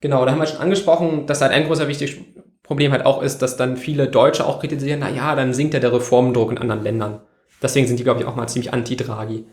Genau, 0.00 0.24
da 0.24 0.32
haben 0.32 0.38
wir 0.38 0.46
schon 0.46 0.60
angesprochen, 0.60 1.26
dass 1.26 1.42
halt 1.42 1.52
ein 1.52 1.66
großer 1.66 1.88
wichtiges 1.88 2.16
Problem 2.62 2.92
halt 2.92 3.04
auch 3.04 3.22
ist, 3.22 3.42
dass 3.42 3.56
dann 3.56 3.76
viele 3.76 4.08
Deutsche 4.08 4.46
auch 4.46 4.60
kritisieren, 4.60 5.00
na 5.00 5.10
ja, 5.10 5.34
dann 5.34 5.52
sinkt 5.52 5.74
ja 5.74 5.80
der 5.80 5.92
Reformdruck 5.92 6.52
in 6.52 6.58
anderen 6.58 6.82
Ländern. 6.82 7.20
Deswegen 7.62 7.86
sind 7.86 7.98
die, 7.98 8.04
glaube 8.04 8.20
ich, 8.20 8.26
auch 8.26 8.36
mal 8.36 8.46
ziemlich 8.46 8.72
anti-Draghi. 8.72 9.44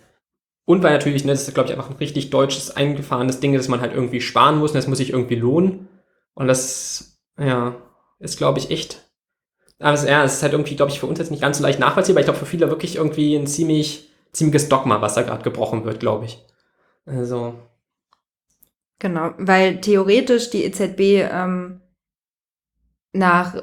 Und 0.65 0.83
weil 0.83 0.93
natürlich, 0.93 1.25
ne, 1.25 1.31
das 1.31 1.47
ist, 1.47 1.53
glaube 1.53 1.69
ich, 1.69 1.75
einfach 1.75 1.89
ein 1.89 1.97
richtig 1.97 2.29
deutsches, 2.29 2.75
eingefahrenes 2.75 3.39
Ding, 3.39 3.53
dass 3.53 3.67
man 3.67 3.81
halt 3.81 3.93
irgendwie 3.93 4.21
sparen 4.21 4.59
muss 4.59 4.71
und 4.71 4.75
das 4.77 4.87
muss 4.87 4.99
sich 4.99 5.11
irgendwie 5.11 5.35
lohnen. 5.35 5.89
Und 6.33 6.47
das, 6.47 7.19
ja, 7.37 7.75
ist, 8.19 8.37
glaube 8.37 8.59
ich, 8.59 8.69
echt 8.69 9.06
aber 9.79 9.93
es, 9.93 10.03
ja, 10.03 10.23
es 10.23 10.35
ist 10.35 10.43
halt 10.43 10.53
irgendwie, 10.53 10.75
glaube 10.75 10.91
ich, 10.91 10.99
für 10.99 11.05
uns 11.05 11.19
jetzt 11.19 11.31
nicht 11.31 11.41
ganz 11.41 11.57
so 11.57 11.63
leicht 11.63 11.79
nachvollziehbar. 11.79 12.21
Ich 12.21 12.25
glaube, 12.25 12.39
für 12.39 12.45
viele 12.45 12.69
wirklich 12.69 12.95
irgendwie 12.95 13.35
ein 13.35 13.47
ziemlich, 13.47 14.09
ziemliches 14.31 14.69
Dogma, 14.69 15.01
was 15.01 15.13
da 15.13 15.21
gerade 15.21 15.43
gebrochen 15.43 15.85
wird, 15.85 15.99
glaube 15.99 16.25
ich. 16.25 16.43
Also. 17.05 17.53
Genau, 18.99 19.31
weil 19.37 19.79
theoretisch 19.79 20.49
die 20.49 20.63
EZB 20.63 21.29
ähm, 21.31 21.81
nach 23.13 23.55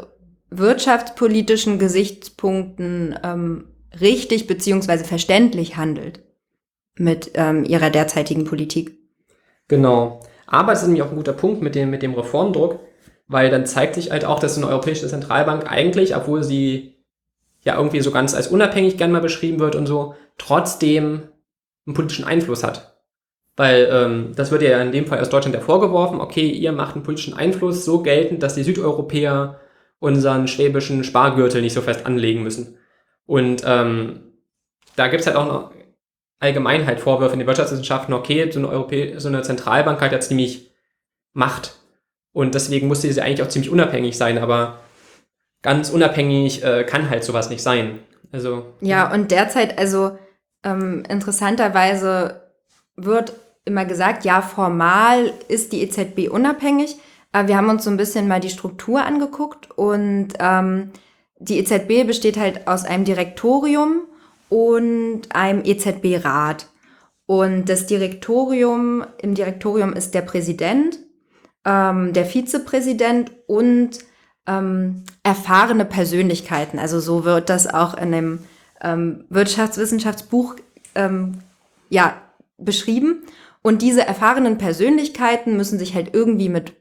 wirtschaftspolitischen 0.50 1.80
Gesichtspunkten 1.80 3.18
ähm, 3.24 3.68
richtig 4.00 4.46
beziehungsweise 4.46 5.04
verständlich 5.04 5.76
handelt 5.76 6.22
mit 6.96 7.32
ähm, 7.34 7.64
ihrer 7.64 7.90
derzeitigen 7.90 8.44
Politik. 8.44 8.96
Genau. 9.66 10.20
Aber 10.46 10.72
es 10.72 10.82
ist 10.82 10.86
nämlich 10.86 11.02
auch 11.02 11.10
ein 11.10 11.16
guter 11.16 11.32
Punkt 11.32 11.62
mit 11.62 11.74
dem, 11.74 11.90
mit 11.90 12.02
dem 12.02 12.14
Reformdruck 12.14 12.78
weil 13.26 13.50
dann 13.50 13.66
zeigt 13.66 13.94
sich 13.94 14.10
halt 14.10 14.24
auch, 14.24 14.38
dass 14.38 14.56
eine 14.56 14.68
europäische 14.68 15.06
Zentralbank 15.06 15.70
eigentlich, 15.70 16.14
obwohl 16.16 16.42
sie 16.42 16.94
ja 17.62 17.76
irgendwie 17.76 18.00
so 18.00 18.10
ganz 18.10 18.34
als 18.34 18.48
unabhängig 18.48 18.98
gern 18.98 19.12
mal 19.12 19.20
beschrieben 19.20 19.58
wird 19.58 19.74
und 19.74 19.86
so, 19.86 20.14
trotzdem 20.36 21.22
einen 21.86 21.94
politischen 21.94 22.24
Einfluss 22.24 22.62
hat. 22.62 22.94
Weil 23.56 23.88
ähm, 23.90 24.32
das 24.34 24.50
wird 24.50 24.62
ja 24.62 24.80
in 24.80 24.92
dem 24.92 25.06
Fall 25.06 25.20
aus 25.20 25.30
Deutschland 25.30 25.54
ja 25.54 25.60
vorgeworfen, 25.60 26.20
okay, 26.20 26.48
ihr 26.48 26.72
macht 26.72 26.96
einen 26.96 27.04
politischen 27.04 27.34
Einfluss 27.34 27.84
so 27.84 28.02
geltend, 28.02 28.42
dass 28.42 28.54
die 28.54 28.64
Südeuropäer 28.64 29.60
unseren 30.00 30.48
schwäbischen 30.48 31.04
Spargürtel 31.04 31.62
nicht 31.62 31.72
so 31.72 31.80
fest 31.80 32.04
anlegen 32.04 32.42
müssen. 32.42 32.76
Und 33.26 33.62
ähm, 33.64 34.32
da 34.96 35.08
gibt's 35.08 35.26
halt 35.26 35.36
auch 35.36 35.46
noch 35.46 35.70
allgemein 36.40 36.86
halt 36.86 37.00
Vorwürfe 37.00 37.32
in 37.32 37.38
den 37.38 37.46
Wirtschaftswissenschaften, 37.46 38.12
okay, 38.12 38.50
so 38.50 38.58
eine, 38.58 38.68
Europä 38.68 39.18
so 39.18 39.28
eine 39.28 39.42
Zentralbank 39.42 40.00
hat 40.00 40.12
ja 40.12 40.20
ziemlich 40.20 40.72
Macht. 41.32 41.76
Und 42.34 42.54
deswegen 42.54 42.88
musste 42.88 43.10
sie 43.10 43.22
eigentlich 43.22 43.42
auch 43.42 43.48
ziemlich 43.48 43.70
unabhängig 43.70 44.18
sein, 44.18 44.36
aber 44.36 44.80
ganz 45.62 45.88
unabhängig 45.88 46.62
äh, 46.62 46.84
kann 46.84 47.08
halt 47.08 47.24
sowas 47.24 47.48
nicht 47.48 47.62
sein. 47.62 48.00
Also. 48.32 48.66
Ja, 48.80 49.10
und 49.14 49.30
derzeit, 49.30 49.78
also 49.78 50.18
ähm, 50.64 51.04
interessanterweise 51.08 52.42
wird 52.96 53.32
immer 53.64 53.84
gesagt, 53.84 54.24
ja, 54.24 54.42
formal 54.42 55.32
ist 55.48 55.72
die 55.72 55.82
EZB 55.82 56.28
unabhängig, 56.28 56.96
aber 57.32 57.48
wir 57.48 57.56
haben 57.56 57.70
uns 57.70 57.84
so 57.84 57.90
ein 57.90 57.96
bisschen 57.96 58.28
mal 58.28 58.40
die 58.40 58.50
Struktur 58.50 59.04
angeguckt 59.04 59.70
und 59.76 60.34
ähm, 60.40 60.90
die 61.38 61.58
EZB 61.58 62.04
besteht 62.06 62.36
halt 62.36 62.66
aus 62.66 62.84
einem 62.84 63.04
Direktorium 63.04 64.02
und 64.48 65.22
einem 65.34 65.62
EZB-Rat. 65.64 66.66
Und 67.26 67.68
das 67.68 67.86
Direktorium, 67.86 69.04
im 69.22 69.34
Direktorium 69.34 69.94
ist 69.94 70.14
der 70.14 70.22
Präsident, 70.22 70.98
ähm, 71.64 72.12
der 72.12 72.26
Vizepräsident 72.26 73.32
und 73.46 73.98
ähm, 74.46 75.04
erfahrene 75.22 75.84
Persönlichkeiten. 75.84 76.78
Also 76.78 77.00
so 77.00 77.24
wird 77.24 77.48
das 77.48 77.72
auch 77.72 77.96
in 77.96 78.12
dem 78.12 78.38
ähm, 78.82 79.24
Wirtschaftswissenschaftsbuch 79.30 80.56
ähm, 80.94 81.38
ja, 81.88 82.20
beschrieben. 82.58 83.22
Und 83.62 83.80
diese 83.80 84.06
erfahrenen 84.06 84.58
Persönlichkeiten 84.58 85.56
müssen 85.56 85.78
sich 85.78 85.94
halt 85.94 86.14
irgendwie 86.14 86.50
mit 86.50 86.74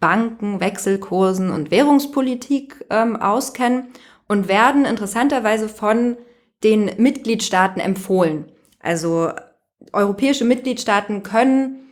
Banken, 0.00 0.60
Wechselkursen 0.60 1.50
und 1.50 1.70
Währungspolitik 1.70 2.84
ähm, 2.90 3.16
auskennen 3.16 3.86
und 4.26 4.48
werden 4.48 4.84
interessanterweise 4.84 5.68
von 5.68 6.16
den 6.64 6.90
Mitgliedstaaten 6.96 7.80
empfohlen. 7.80 8.46
Also 8.80 9.30
europäische 9.92 10.44
Mitgliedstaaten 10.44 11.22
können 11.22 11.83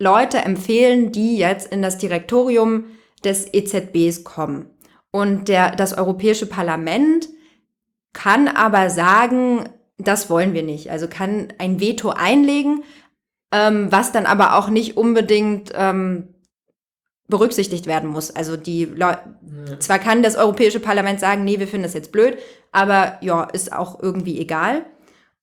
Leute 0.00 0.38
empfehlen, 0.38 1.12
die 1.12 1.36
jetzt 1.36 1.70
in 1.70 1.82
das 1.82 1.98
Direktorium 1.98 2.86
des 3.22 3.52
EZBs 3.52 4.24
kommen. 4.24 4.70
Und 5.12 5.48
der, 5.48 5.76
das 5.76 5.92
Europäische 5.92 6.46
Parlament 6.46 7.28
kann 8.12 8.48
aber 8.48 8.90
sagen, 8.90 9.68
das 9.98 10.30
wollen 10.30 10.54
wir 10.54 10.62
nicht. 10.62 10.90
Also 10.90 11.06
kann 11.06 11.52
ein 11.58 11.80
Veto 11.80 12.10
einlegen, 12.10 12.82
ähm, 13.52 13.88
was 13.90 14.10
dann 14.10 14.24
aber 14.24 14.56
auch 14.56 14.70
nicht 14.70 14.96
unbedingt 14.96 15.70
ähm, 15.74 16.28
berücksichtigt 17.28 17.86
werden 17.86 18.08
muss. 18.08 18.34
Also 18.34 18.56
die 18.56 18.86
Leute, 18.86 19.20
ja. 19.68 19.78
zwar 19.80 19.98
kann 19.98 20.22
das 20.22 20.36
Europäische 20.36 20.80
Parlament 20.80 21.20
sagen, 21.20 21.44
nee, 21.44 21.58
wir 21.58 21.68
finden 21.68 21.84
das 21.84 21.94
jetzt 21.94 22.10
blöd, 22.10 22.38
aber 22.72 23.18
ja, 23.20 23.44
ist 23.44 23.72
auch 23.72 24.00
irgendwie 24.02 24.40
egal. 24.40 24.86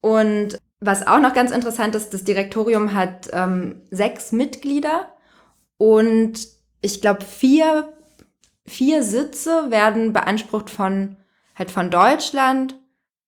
Und 0.02 0.58
was 0.80 1.08
auch 1.08 1.20
noch 1.20 1.34
ganz 1.34 1.52
interessant 1.52 1.96
ist, 1.96 2.14
das 2.14 2.24
Direktorium 2.24 2.94
hat 2.94 3.30
ähm, 3.34 3.82
sechs 3.90 4.32
Mitglieder 4.32 5.08
und 5.78 6.40
ich 6.82 7.02
glaube 7.02 7.24
vier, 7.24 7.94
vier 8.66 9.04
Sitze 9.04 9.72
werden 9.72 10.14
beansprucht 10.14 10.70
von 10.70 11.18
halt 11.56 11.72
von 11.72 11.90
Deutschland, 11.90 12.76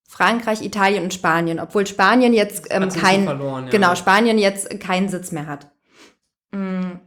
Frankreich, 0.06 0.62
Italien 0.62 1.04
und 1.04 1.14
Spanien, 1.14 1.60
obwohl 1.60 1.86
Spanien 1.86 2.32
jetzt 2.32 2.66
ähm, 2.70 2.88
kein 2.88 3.24
verloren, 3.24 3.64
ja. 3.64 3.70
genau 3.70 3.94
Spanien 3.94 4.38
jetzt 4.38 4.80
keinen 4.80 5.08
Sitz 5.08 5.32
mehr 5.32 5.46
hat. 5.46 5.70
Mhm. 6.52 7.00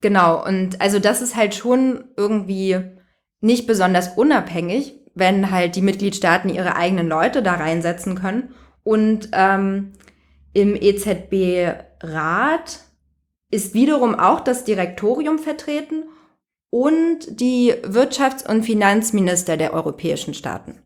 Genau, 0.00 0.44
und 0.44 0.80
also 0.80 0.98
das 0.98 1.22
ist 1.22 1.34
halt 1.34 1.54
schon 1.54 2.04
irgendwie 2.16 2.78
nicht 3.40 3.66
besonders 3.66 4.16
unabhängig, 4.16 5.00
wenn 5.14 5.50
halt 5.50 5.76
die 5.76 5.82
Mitgliedstaaten 5.82 6.50
ihre 6.50 6.76
eigenen 6.76 7.08
Leute 7.08 7.42
da 7.42 7.54
reinsetzen 7.54 8.14
können. 8.14 8.54
Und 8.84 9.30
ähm, 9.32 9.92
im 10.52 10.76
EZB-Rat 10.76 12.80
ist 13.50 13.74
wiederum 13.74 14.14
auch 14.14 14.40
das 14.40 14.64
Direktorium 14.64 15.38
vertreten 15.38 16.04
und 16.70 17.40
die 17.40 17.74
Wirtschafts- 17.84 18.48
und 18.48 18.62
Finanzminister 18.62 19.56
der 19.56 19.74
europäischen 19.74 20.34
Staaten. 20.34 20.82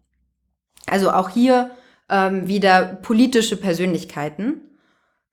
Also 0.86 1.10
auch 1.10 1.28
hier 1.28 1.70
ähm, 2.08 2.46
wieder 2.46 2.98
politische 3.02 3.56
Persönlichkeiten. 3.56 4.62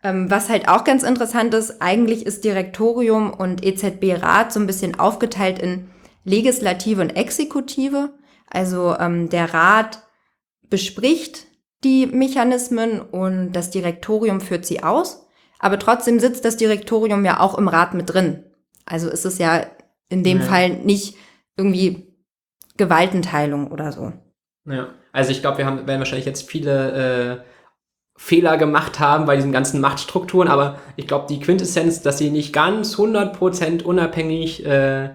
Ähm, 0.04 0.30
was 0.30 0.49
halt 0.49 0.67
auch 0.67 0.84
ganz 0.84 1.04
interessant 1.04 1.54
ist, 1.54 1.82
eigentlich 1.82 2.25
ist 2.25 2.43
Direktorium 2.43 3.34
und 3.34 3.65
EZB-Rat 3.65 4.54
so 4.54 4.60
ein 4.60 4.67
bisschen 4.67 4.99
aufgeteilt 4.99 5.60
in 5.60 5.89
Legislative 6.23 7.01
und 7.01 7.15
Exekutive. 7.15 8.13
Also 8.49 8.95
ähm, 8.97 9.30
der 9.30 9.54
Rat 9.54 10.04
bespricht 10.69 11.47
die 11.84 12.08
Mechanismen 12.08 13.02
und 13.02 13.54
das 13.54 13.70
Direktorium 13.70 14.42
führt 14.42 14.66
sie 14.66 14.84
aus. 14.84 15.28
Aber 15.60 15.80
trotzdem 15.80 16.20
sitzt 16.20 16.46
das 16.46 16.58
Direktorium 16.58 17.26
ja 17.26 17.40
auch 17.40 17.58
im 17.58 17.68
Rat 17.68 17.94
mit 17.94 18.14
drin. 18.14 18.44
Also 18.86 19.10
ist 19.10 19.26
es 19.26 19.38
ja 19.38 19.66
in 20.10 20.24
dem 20.24 20.40
ja. 20.40 20.46
Fall 20.46 20.70
nicht 20.70 21.16
irgendwie 21.58 22.14
Gewaltenteilung 22.78 23.72
oder 23.72 23.92
so. 23.92 24.12
Ja, 24.66 24.90
also 25.12 25.32
ich 25.32 25.42
glaube, 25.42 25.60
wir 25.60 25.66
haben, 25.66 25.88
werden 25.88 26.00
wahrscheinlich 26.00 26.26
jetzt 26.26 26.50
viele 26.50 27.40
äh, 27.40 27.44
Fehler 28.18 28.58
gemacht 28.58 29.00
haben 29.00 29.26
bei 29.26 29.36
diesen 29.36 29.52
ganzen 29.52 29.82
Machtstrukturen, 29.82 30.48
aber 30.48 30.80
ich 30.96 31.08
glaube, 31.08 31.28
die 31.30 31.40
Quintessenz, 31.40 32.02
dass 32.02 32.18
sie 32.18 32.30
nicht 32.30 32.54
ganz 32.54 32.96
100% 32.96 33.84
unabhängig 33.84 34.66
äh, 34.66 35.12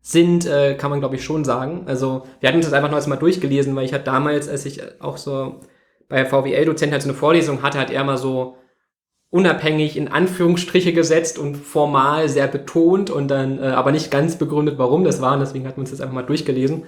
sind, 0.00 0.46
äh, 0.46 0.74
kann 0.74 0.90
man, 0.90 1.00
glaube 1.00 1.16
ich, 1.16 1.24
schon 1.24 1.44
sagen. 1.44 1.84
Also, 1.86 2.26
wir 2.40 2.48
hatten 2.48 2.58
uns 2.58 2.66
das 2.66 2.74
einfach 2.74 2.90
noch 2.90 3.06
mal 3.06 3.16
durchgelesen, 3.16 3.74
weil 3.74 3.84
ich 3.84 3.92
halt 3.92 4.06
damals, 4.06 4.48
als 4.48 4.64
ich 4.64 4.80
auch 5.00 5.16
so 5.16 5.60
bei 6.08 6.24
VWL-Dozent 6.24 6.92
halt 6.92 7.02
so 7.02 7.08
eine 7.08 7.18
Vorlesung 7.18 7.62
hatte, 7.62 7.78
hat 7.78 7.90
er 7.90 8.04
mal 8.04 8.18
so 8.18 8.56
unabhängig 9.30 9.96
in 9.96 10.08
Anführungsstriche 10.08 10.92
gesetzt 10.92 11.38
und 11.38 11.56
formal 11.56 12.28
sehr 12.28 12.46
betont 12.46 13.10
und 13.10 13.28
dann 13.28 13.58
äh, 13.58 13.66
aber 13.66 13.92
nicht 13.92 14.10
ganz 14.10 14.36
begründet, 14.36 14.78
warum 14.78 15.04
das 15.04 15.20
war. 15.20 15.34
Und 15.34 15.40
deswegen 15.40 15.66
hatten 15.66 15.76
wir 15.76 15.82
uns 15.82 15.90
das 15.90 16.00
einfach 16.00 16.14
mal 16.14 16.22
durchgelesen. 16.22 16.84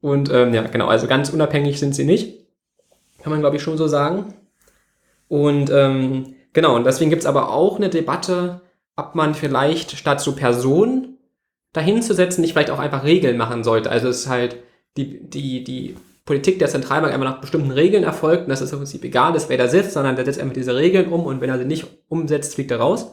Und 0.00 0.30
ähm, 0.32 0.54
ja, 0.54 0.62
genau, 0.62 0.86
also 0.86 1.06
ganz 1.06 1.30
unabhängig 1.30 1.78
sind 1.78 1.94
sie 1.94 2.04
nicht. 2.04 2.46
Kann 3.22 3.30
man, 3.30 3.40
glaube 3.40 3.56
ich, 3.56 3.62
schon 3.62 3.76
so 3.76 3.88
sagen. 3.88 4.34
Und 5.28 5.70
ähm, 5.70 6.34
genau, 6.52 6.76
und 6.76 6.84
deswegen 6.84 7.10
gibt 7.10 7.22
es 7.22 7.26
aber 7.26 7.50
auch 7.50 7.76
eine 7.76 7.90
Debatte, 7.90 8.62
ob 8.96 9.14
man 9.14 9.34
vielleicht 9.34 9.96
statt 9.96 10.20
so 10.20 10.34
Personen 10.34 11.18
dahin 11.72 12.00
zu 12.02 12.14
setzen, 12.14 12.40
nicht 12.40 12.52
vielleicht 12.52 12.70
auch 12.70 12.78
einfach 12.78 13.04
Regeln 13.04 13.36
machen 13.36 13.62
sollte. 13.62 13.90
Also 13.90 14.08
es 14.08 14.20
ist 14.20 14.28
halt 14.28 14.56
die, 14.96 15.20
die, 15.28 15.62
die 15.62 15.96
Politik 16.26 16.58
der 16.58 16.68
Zentralbank 16.68 17.14
einfach 17.14 17.24
nach 17.24 17.40
bestimmten 17.40 17.70
Regeln 17.70 18.04
erfolgt 18.04 18.42
und 18.42 18.50
das 18.50 18.60
ist 18.60 18.72
im 18.72 18.80
Prinzip 18.80 19.04
egal 19.04 19.34
ist, 19.36 19.48
wer 19.48 19.56
da 19.56 19.68
sitzt, 19.68 19.92
sondern 19.92 20.16
der 20.16 20.24
setzt 20.24 20.40
einfach 20.40 20.54
diese 20.54 20.74
Regeln 20.74 21.10
um 21.10 21.24
und 21.24 21.40
wenn 21.40 21.48
er 21.48 21.58
sie 21.58 21.64
nicht 21.64 21.86
umsetzt, 22.08 22.54
fliegt 22.54 22.72
er 22.72 22.80
raus. 22.80 23.12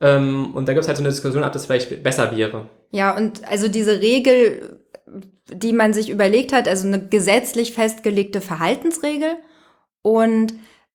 Ähm, 0.00 0.54
und 0.54 0.66
da 0.68 0.72
gibt 0.72 0.82
es 0.82 0.88
halt 0.88 0.96
so 0.96 1.02
eine 1.02 1.10
Diskussion, 1.10 1.42
ob 1.42 1.52
das 1.52 1.66
vielleicht 1.66 2.02
besser 2.02 2.34
wäre. 2.34 2.70
Ja, 2.92 3.16
und 3.16 3.46
also 3.48 3.68
diese 3.68 4.00
Regel, 4.00 4.78
die 5.52 5.72
man 5.72 5.92
sich 5.92 6.08
überlegt 6.08 6.52
hat, 6.52 6.68
also 6.68 6.86
eine 6.86 7.06
gesetzlich 7.08 7.74
festgelegte 7.74 8.40
Verhaltensregel 8.40 9.34
und 10.02 10.54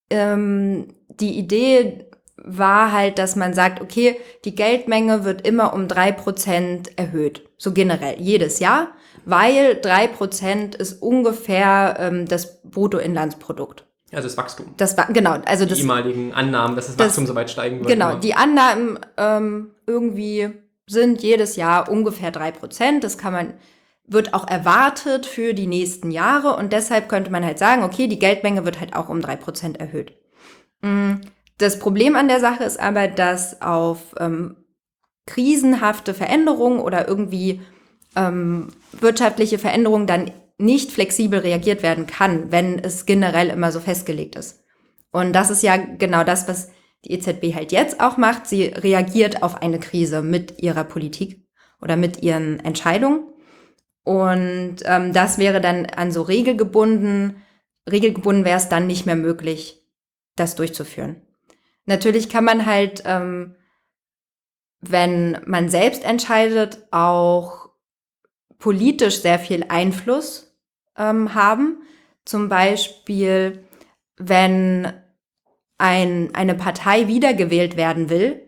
ähm, 0.10 0.96
die 1.10 1.38
Idee 1.38 2.06
war 2.46 2.92
halt, 2.92 3.18
dass 3.18 3.36
man 3.36 3.54
sagt, 3.54 3.82
okay, 3.82 4.18
die 4.46 4.56
Geldmenge 4.56 5.26
wird 5.26 5.46
immer 5.46 5.74
um 5.74 5.88
drei 5.88 6.12
Prozent 6.12 6.98
erhöht. 6.98 7.50
So 7.58 7.74
generell, 7.74 8.16
jedes 8.20 8.60
Jahr, 8.60 8.90
weil 9.26 9.80
drei 9.82 10.08
Prozent 10.08 10.76
ist 10.76 11.02
ungefähr 11.02 11.98
ähm, 12.00 12.28
das 12.28 12.62
Bruttoinlandsprodukt. 12.62 13.86
Also 14.12 14.28
das 14.28 14.38
Wachstum. 14.38 14.68
Das 14.78 14.96
war 14.98 15.12
genau, 15.12 15.38
also 15.46 15.66
die 15.66 15.72
das, 15.72 15.80
ehemaligen 15.80 16.34
Annahmen, 16.34 16.76
dass 16.76 16.86
das, 16.86 16.96
das 16.96 17.08
Wachstum 17.08 17.26
so 17.26 17.36
weit 17.36 17.50
steigen 17.50 17.80
würde. 17.80 17.92
Genau, 17.92 18.16
die 18.16 18.36
Annahmen 18.36 19.00
ähm, 19.18 19.72
irgendwie 19.88 20.52
sind 20.88 21.24
jedes 21.24 21.56
Jahr 21.56 21.90
ungefähr 21.90 22.30
drei 22.32 22.52
Prozent. 22.52 23.04
Das 23.04 23.18
kann 23.18 23.34
man 23.34 23.54
wird 24.08 24.36
auch 24.36 24.48
erwartet 24.48 25.26
für 25.26 25.56
die 25.56 25.66
nächsten 25.66 26.12
Jahre 26.12 26.56
und 26.56 26.74
deshalb 26.74 27.10
könnte 27.10 27.32
man 27.32 27.44
halt 27.44 27.58
sagen, 27.58 27.84
okay, 27.84 28.08
die 28.08 28.20
Geldmenge 28.20 28.64
wird 28.64 28.80
halt 28.80 28.96
auch 28.96 29.10
um 29.10 29.20
drei 29.20 29.36
Prozent 29.36 29.80
erhöht. 29.80 30.14
Das 31.58 31.80
Problem 31.80 32.16
an 32.16 32.28
der 32.28 32.40
Sache 32.40 32.64
ist 32.64 32.80
aber, 32.80 33.08
dass 33.08 33.62
auf 33.62 34.14
ähm, 34.20 34.58
krisenhafte 35.26 36.14
Veränderungen 36.14 36.80
oder 36.80 37.08
irgendwie 37.08 37.62
ähm, 38.16 38.70
wirtschaftliche 38.92 39.58
Veränderungen 39.58 40.08
dann 40.08 40.32
nicht 40.58 40.92
flexibel 40.92 41.40
reagiert 41.40 41.84
werden 41.84 42.08
kann, 42.08 42.52
wenn 42.52 42.80
es 42.80 43.06
generell 43.06 43.50
immer 43.50 43.72
so 43.72 43.80
festgelegt 43.80 44.36
ist. 44.36 44.64
Und 45.12 45.34
das 45.34 45.50
ist 45.50 45.64
ja 45.64 45.78
genau 45.78 46.24
das, 46.24 46.48
was 46.48 46.70
die 47.04 47.12
EZB 47.12 47.56
halt 47.56 47.72
jetzt 47.72 48.00
auch 48.02 48.18
macht. 48.18 48.48
Sie 48.48 48.66
reagiert 48.66 49.44
auf 49.44 49.62
eine 49.62 49.80
Krise 49.80 50.22
mit 50.22 50.62
ihrer 50.62 50.84
Politik 50.84 51.46
oder 51.82 51.96
mit 51.96 52.24
ihren 52.24 52.60
Entscheidungen. 52.60 53.28
Und 54.04 54.78
ähm, 54.86 55.14
das 55.14 55.38
wäre 55.38 55.62
dann 55.62 55.86
an 55.86 56.12
so 56.12 56.22
regelgebunden 56.22 57.42
regelgebunden 57.90 58.46
wäre 58.46 58.58
es 58.58 58.70
dann 58.70 58.88
nicht 58.88 59.06
mehr 59.06 59.16
möglich, 59.16 59.84
das 60.36 60.56
durchzuführen. 60.56 61.22
Natürlich 61.86 62.30
kann 62.30 62.44
man 62.44 62.66
halt, 62.66 63.04
ähm, 63.06 63.56
wenn 64.82 65.40
man 65.46 65.70
selbst 65.70 66.04
entscheidet, 66.04 66.80
auch 66.92 67.70
politisch 68.58 69.22
sehr 69.22 69.40
viel 69.40 69.66
Einfluss 69.70 70.56
ähm, 70.98 71.34
haben. 71.34 71.82
Zum 72.26 72.50
Beispiel, 72.50 73.64
wenn 74.18 74.92
ein, 75.78 76.34
eine 76.34 76.56
Partei 76.56 77.08
wiedergewählt 77.08 77.78
werden 77.78 78.10
will, 78.10 78.42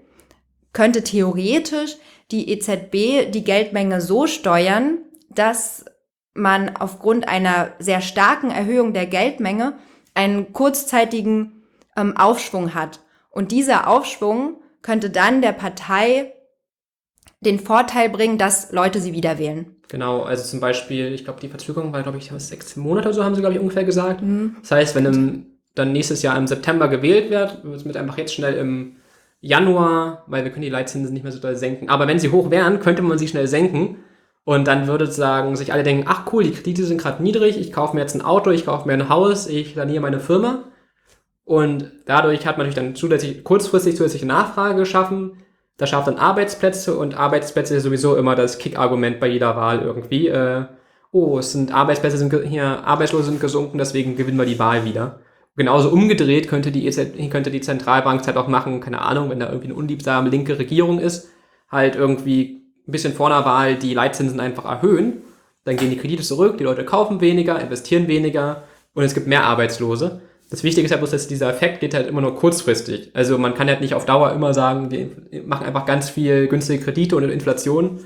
könnte 0.73 1.04
theoretisch 1.04 1.97
die 2.32 2.50
EZB 2.50 3.32
die 3.32 3.43
Geldmenge 3.43 4.02
so 4.02 4.28
steuern, 4.28 5.00
dass 5.30 5.86
man 6.34 6.76
aufgrund 6.76 7.28
einer 7.28 7.73
sehr 7.80 8.02
starken 8.02 8.52
Erhöhung 8.52 8.93
der 8.93 9.08
Geldmenge 9.08 9.78
einen 10.13 10.54
kurzzeitigen 10.54 11.63
ähm, 11.95 12.15
Aufschwung 12.15 12.73
hat. 12.73 13.00
Und 13.38 13.52
dieser 13.52 13.88
Aufschwung 13.88 14.56
könnte 14.82 15.12
dann 15.12 15.43
der 15.43 15.52
Partei 15.52 16.34
den 17.39 17.60
Vorteil 17.60 18.10
bringen, 18.10 18.39
dass 18.39 18.71
Leute 18.71 19.00
sie 19.00 19.13
wieder 19.13 19.38
wählen. 19.38 19.76
Genau, 19.89 20.23
also 20.23 20.43
zum 20.43 20.60
Beispiel, 20.60 21.13
ich 21.13 21.23
glaube, 21.23 21.39
die 21.39 21.47
Verzögerung 21.47 21.93
war, 21.93 22.02
glaube 22.02 22.17
ich, 22.17 22.32
sechs 22.39 22.76
Monate 22.78 23.10
oder 23.10 23.13
so, 23.13 23.23
haben 23.23 23.36
sie, 23.36 23.41
glaube 23.41 23.54
ich, 23.54 23.62
ungefähr 23.62 23.84
gesagt. 23.84 24.23
Mhm. 24.23 24.56
Das 24.62 24.71
heißt, 24.71 24.95
wenn 24.95 25.06
im, 25.06 25.45
dann 25.76 25.91
nächstes 25.91 26.23
Jahr 26.23 26.36
im 26.36 26.47
September 26.47 26.88
gewählt 26.88 27.30
wird, 27.30 27.63
wird 27.63 27.76
es 27.76 27.86
mit 27.86 27.95
einfach 27.95 28.17
jetzt 28.17 28.34
schnell 28.34 28.56
im 28.56 28.95
Januar, 29.39 30.23
weil 30.26 30.43
wir 30.43 30.50
können 30.50 30.63
die 30.63 30.69
Leitzinsen 30.69 31.13
nicht 31.13 31.21
mehr 31.21 31.32
so 31.32 31.39
doll 31.39 31.56
senken. 31.56 31.89
Aber 31.89 32.08
wenn 32.08 32.17
sie 32.17 32.32
hoch 32.32 32.50
wären, 32.50 32.80
könnte 32.80 33.04
man 33.04 33.19
sie 33.19 33.28
schnell 33.28 33.47
senken. 33.47 33.97
Und 34.45 34.67
dann 34.67 34.88
würde 34.88 35.06
sagen, 35.06 35.56
sich 35.56 35.73
alle 35.73 35.84
denken, 35.84 36.06
ach 36.08 36.34
cool, 36.34 36.43
die 36.43 36.54
Kredite 36.54 36.86
sind 36.86 37.00
gerade 37.00 37.21
niedrig, 37.21 37.60
ich 37.60 37.71
kaufe 37.71 37.95
mir 37.95 38.02
jetzt 38.02 38.15
ein 38.15 38.23
Auto, 38.23 38.50
ich 38.50 38.65
kaufe 38.65 38.88
mir 38.88 38.95
ein 38.95 39.10
Haus, 39.10 39.45
ich 39.45 39.76
saniere 39.76 40.02
meine 40.02 40.19
Firma. 40.19 40.63
Und 41.48 41.94
dadurch 42.06 42.46
hat 42.46 42.58
man 42.58 42.68
natürlich 42.68 42.88
dann 42.88 42.96
zusätzlich, 42.96 43.42
kurzfristig 43.46 43.96
zusätzliche 43.96 44.26
Nachfrage 44.26 44.80
geschaffen. 44.80 45.38
Das 45.78 45.90
schafft 45.90 46.10
dann 46.10 46.18
Arbeitsplätze 46.18 46.98
und 46.98 47.16
Arbeitsplätze 47.16 47.74
ist 47.78 47.84
sowieso 47.84 48.18
immer 48.18 48.36
das 48.36 48.58
Kick-Argument 48.58 49.22
bei 49.22 49.28
jeder 49.28 49.56
Wahl 49.56 49.82
irgendwie. 49.82 50.28
Äh, 50.28 50.66
oh, 51.14 51.40
es 51.40 51.54
sind 51.54 51.74
Arbeitsplätze 51.74 52.18
sind 52.18 52.34
hier, 52.44 52.84
Arbeitslose 52.84 53.28
sind 53.28 53.40
gesunken, 53.40 53.78
deswegen 53.78 54.18
gewinnen 54.18 54.38
wir 54.38 54.46
die 54.46 54.60
Wahl 54.60 54.84
wieder. 54.84 55.22
Genauso 55.56 55.88
umgedreht 55.90 56.50
könnte 56.50 56.70
die, 56.70 56.86
EZ, 56.86 57.14
könnte 57.32 57.50
die 57.50 57.62
Zentralbank 57.62 58.28
halt 58.28 58.36
auch 58.36 58.50
machen, 58.50 58.82
keine 58.82 59.02
Ahnung, 59.02 59.30
wenn 59.30 59.40
da 59.40 59.46
irgendwie 59.48 59.68
eine 59.68 59.76
unliebsame 59.76 60.30
linke 60.30 60.60
Regierung 60.60 61.00
ist, 61.00 61.30
halt 61.72 61.96
irgendwie 61.96 62.62
ein 62.86 62.92
bisschen 62.92 63.14
vor 63.14 63.28
einer 63.28 63.46
Wahl 63.46 63.76
die 63.76 63.94
Leitzinsen 63.94 64.42
einfach 64.42 64.66
erhöhen. 64.66 65.22
Dann 65.64 65.78
gehen 65.78 65.92
die 65.92 65.98
Kredite 65.98 66.24
zurück, 66.24 66.58
die 66.58 66.66
Leute 66.66 66.84
kaufen 66.84 67.22
weniger, 67.22 67.58
investieren 67.58 68.10
weniger 68.10 68.64
und 68.94 69.06
es 69.06 69.14
gibt 69.14 69.28
mehr 69.28 69.46
Arbeitslose. 69.46 70.20
Das 70.50 70.64
Wichtige 70.64 70.86
ist 70.86 70.92
ja 70.92 70.98
bloß, 70.98 71.12
dass 71.12 71.28
dieser 71.28 71.50
Effekt 71.50 71.82
geht 71.82 71.94
halt 71.94 72.08
immer 72.08 72.22
nur 72.22 72.36
kurzfristig. 72.36 73.12
Also 73.14 73.38
man 73.38 73.54
kann 73.54 73.68
halt 73.68 73.82
nicht 73.82 73.94
auf 73.94 74.06
Dauer 74.06 74.32
immer 74.32 74.54
sagen, 74.54 74.92
wir 74.92 75.44
machen 75.44 75.66
einfach 75.66 75.86
ganz 75.86 76.10
viel 76.10 76.48
günstige 76.48 76.84
Kredite 76.84 77.18
und 77.18 77.24
Inflation 77.30 78.00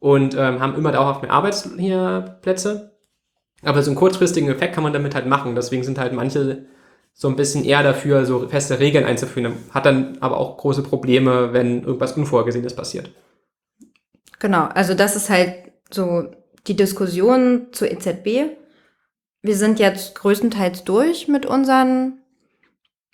und 0.00 0.34
ähm, 0.34 0.60
haben 0.60 0.74
immer 0.74 0.92
dauerhaft 0.92 1.22
mehr 1.22 1.32
Arbeitsplätze. 1.32 2.92
Aber 3.62 3.82
so 3.82 3.90
einen 3.90 3.96
kurzfristigen 3.96 4.48
Effekt 4.48 4.74
kann 4.74 4.84
man 4.84 4.92
damit 4.92 5.14
halt 5.14 5.26
machen. 5.26 5.54
Deswegen 5.54 5.84
sind 5.84 5.98
halt 5.98 6.12
manche 6.12 6.66
so 7.12 7.28
ein 7.28 7.36
bisschen 7.36 7.64
eher 7.64 7.82
dafür, 7.82 8.26
so 8.26 8.46
feste 8.48 8.78
Regeln 8.78 9.04
einzuführen. 9.06 9.54
Hat 9.70 9.86
dann 9.86 10.18
aber 10.20 10.36
auch 10.36 10.58
große 10.58 10.82
Probleme, 10.82 11.52
wenn 11.52 11.82
irgendwas 11.82 12.12
Unvorhergesehenes 12.12 12.74
passiert. 12.74 13.10
Genau, 14.38 14.64
also 14.66 14.92
das 14.92 15.16
ist 15.16 15.30
halt 15.30 15.54
so 15.90 16.26
die 16.66 16.76
Diskussion 16.76 17.68
zur 17.72 17.90
EZB. 17.90 18.50
Wir 19.46 19.56
sind 19.56 19.78
jetzt 19.78 20.16
größtenteils 20.16 20.82
durch 20.82 21.28
mit 21.28 21.46
unseren, 21.46 22.18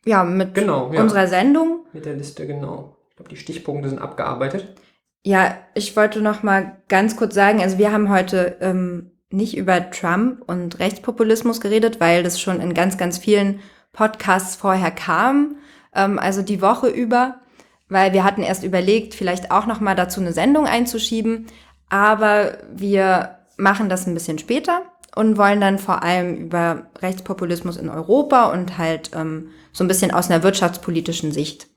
ja, 0.06 0.24
mit 0.24 0.54
genau, 0.54 0.90
ja. 0.90 1.02
unserer 1.02 1.26
Sendung. 1.26 1.84
Mit 1.92 2.06
der 2.06 2.14
Liste, 2.14 2.46
genau. 2.46 2.96
Ich 3.10 3.16
glaube, 3.16 3.28
die 3.28 3.36
Stichpunkte 3.36 3.90
sind 3.90 3.98
abgearbeitet. 3.98 4.74
Ja, 5.24 5.58
ich 5.74 5.94
wollte 5.94 6.22
noch 6.22 6.42
mal 6.42 6.78
ganz 6.88 7.18
kurz 7.18 7.34
sagen, 7.34 7.60
also 7.60 7.76
wir 7.76 7.92
haben 7.92 8.08
heute 8.08 8.56
ähm, 8.62 9.10
nicht 9.28 9.58
über 9.58 9.90
Trump 9.90 10.42
und 10.46 10.78
Rechtspopulismus 10.78 11.60
geredet, 11.60 12.00
weil 12.00 12.22
das 12.22 12.40
schon 12.40 12.62
in 12.62 12.72
ganz, 12.72 12.96
ganz 12.96 13.18
vielen 13.18 13.60
Podcasts 13.92 14.56
vorher 14.56 14.90
kam, 14.90 15.56
ähm, 15.94 16.18
also 16.18 16.40
die 16.40 16.62
Woche 16.62 16.88
über, 16.88 17.42
weil 17.90 18.14
wir 18.14 18.24
hatten 18.24 18.42
erst 18.42 18.64
überlegt, 18.64 19.12
vielleicht 19.12 19.50
auch 19.50 19.66
noch 19.66 19.80
mal 19.80 19.94
dazu 19.94 20.22
eine 20.22 20.32
Sendung 20.32 20.64
einzuschieben, 20.64 21.48
aber 21.90 22.56
wir 22.72 23.36
machen 23.58 23.90
das 23.90 24.06
ein 24.06 24.14
bisschen 24.14 24.38
später 24.38 24.80
und 25.14 25.36
wollen 25.36 25.60
dann 25.60 25.78
vor 25.78 26.02
allem 26.02 26.36
über 26.36 26.86
Rechtspopulismus 27.00 27.76
in 27.76 27.88
Europa 27.88 28.50
und 28.52 28.78
halt 28.78 29.10
ähm, 29.14 29.50
so 29.72 29.84
ein 29.84 29.88
bisschen 29.88 30.10
aus 30.10 30.30
einer 30.30 30.42
wirtschaftspolitischen 30.42 31.32
Sicht 31.32 31.68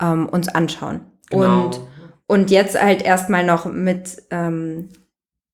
ähm, 0.00 0.28
uns 0.28 0.48
anschauen. 0.48 1.02
Genau. 1.30 1.66
Und, 1.66 1.80
und 2.26 2.50
jetzt 2.50 2.80
halt 2.80 3.02
erstmal 3.02 3.44
noch 3.44 3.66
mit, 3.66 4.22
ähm, 4.30 4.88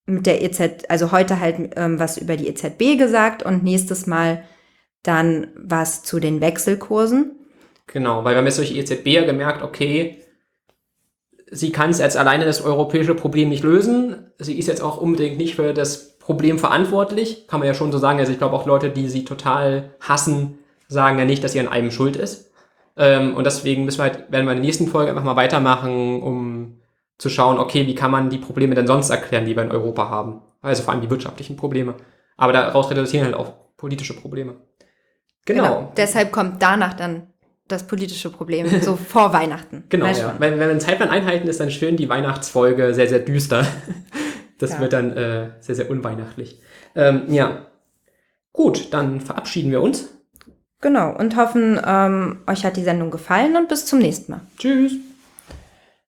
mit 0.07 0.27
der 0.27 0.43
EZ, 0.43 0.85
also 0.89 1.13
heute 1.13 1.41
halt 1.41 1.73
ähm, 1.77 1.99
was 1.99 2.17
über 2.17 2.37
die 2.37 2.49
EZB 2.49 2.99
gesagt 2.99 3.43
und 3.43 3.63
nächstes 3.63 4.07
Mal 4.07 4.45
dann 5.03 5.49
was 5.57 6.03
zu 6.03 6.21
den 6.21 6.41
Wechselkursen. 6.41 7.33
Genau, 7.87 8.25
weil 8.25 8.35
wir 8.35 8.39
haben 8.39 8.47
jetzt 8.47 8.59
durch 8.59 8.73
die 8.73 8.79
EZB 8.79 9.07
ja 9.09 9.25
gemerkt, 9.25 9.63
okay, 9.63 10.23
sie 11.51 11.71
kann 11.71 11.91
es 11.91 11.99
jetzt 11.99 12.17
alleine 12.17 12.45
das 12.45 12.63
europäische 12.63 13.15
Problem 13.15 13.49
nicht 13.49 13.63
lösen. 13.63 14.33
Sie 14.39 14.59
ist 14.59 14.67
jetzt 14.67 14.83
auch 14.83 15.01
unbedingt 15.01 15.39
nicht 15.39 15.55
für 15.55 15.73
das 15.73 16.16
Problem 16.27 16.59
verantwortlich, 16.59 17.47
kann 17.47 17.61
man 17.61 17.69
ja 17.69 17.75
schon 17.75 17.93
so 17.93 17.99
sagen. 17.99 18.19
Also 18.19 18.33
ich 18.33 18.39
glaube 18.39 18.57
auch 18.57 18.67
Leute, 18.67 18.91
die 18.91 19.09
sie 19.09 19.25
total 19.25 19.91
hassen, 20.01 20.59
sagen 20.89 21.21
ja 21.21 21.25
nicht, 21.25 21.45
dass 21.45 21.53
sie 21.53 21.61
an 21.61 21.69
einem 21.69 21.93
schuld 21.93 22.17
ist. 22.17 22.51
Ähm, 22.97 23.37
und 23.37 23.45
deswegen 23.45 23.85
müssen 23.85 23.99
wir 23.99 24.11
halt, 24.11 24.33
werden 24.33 24.45
wir 24.45 24.51
in 24.51 24.59
der 24.59 24.67
nächsten 24.67 24.89
Folge 24.89 25.11
einfach 25.11 25.23
mal 25.23 25.37
weitermachen, 25.37 26.21
um 26.21 26.81
zu 27.17 27.29
schauen, 27.29 27.61
okay, 27.61 27.87
wie 27.87 27.95
kann 27.95 28.11
man 28.11 28.29
die 28.29 28.39
Probleme 28.39 28.75
denn 28.75 28.89
sonst 28.89 29.09
erklären, 29.11 29.47
die 29.47 29.55
wir 29.55 29.63
in 29.63 29.71
Europa 29.71 30.09
haben? 30.09 30.43
Also 30.63 30.83
vor 30.83 30.95
allem 30.95 31.01
die 31.01 31.11
wirtschaftlichen 31.11 31.55
Probleme. 31.55 31.95
Aber 32.37 32.53
daraus 32.53 32.91
reduzieren 32.91 33.27
halt 33.27 33.37
auch 33.37 33.53
politische 33.77 34.17
Probleme. 34.17 34.57
Genau. 35.45 35.63
genau. 35.63 35.93
Deshalb 35.97 36.33
kommt 36.33 36.61
danach 36.61 36.95
dann 36.95 37.29
das 37.69 37.87
politische 37.87 38.31
Problem, 38.31 38.67
so 38.81 38.97
vor 38.97 39.33
Weihnachten. 39.33 39.85
Genau, 39.91 40.07
ja. 40.07 40.35
Wenn, 40.41 40.55
wenn 40.55 40.59
wir 40.59 40.71
einen 40.71 40.81
Zeitplan 40.81 41.09
einhalten, 41.09 41.47
ist 41.47 41.61
dann 41.61 41.71
schön 41.71 41.97
die 41.97 42.09
Weihnachtsfolge 42.09 42.95
sehr, 42.95 43.07
sehr 43.07 43.21
düster. 43.21 43.65
Das 44.59 44.73
ja. 44.73 44.81
wird 44.81 44.93
dann 44.93 45.13
äh, 45.17 45.51
sehr, 45.61 45.75
sehr 45.75 45.91
unweihnachtlich. 45.91 46.61
Ähm, 46.95 47.23
ja. 47.29 47.67
Gut, 48.53 48.93
dann 48.95 49.21
verabschieden 49.21 49.71
wir 49.71 49.83
uns. 49.83 50.09
Genau, 50.81 51.15
und 51.17 51.37
hoffen, 51.37 51.81
ähm, 51.85 52.41
euch 52.47 52.65
hat 52.65 52.77
die 52.77 52.85
Sendung 52.85 53.11
gefallen 53.11 53.57
und 53.57 53.69
bis 53.69 53.87
zum 53.87 53.99
nächsten 53.99 54.33
Mal. 54.33 54.41
Tschüss. 54.59 54.93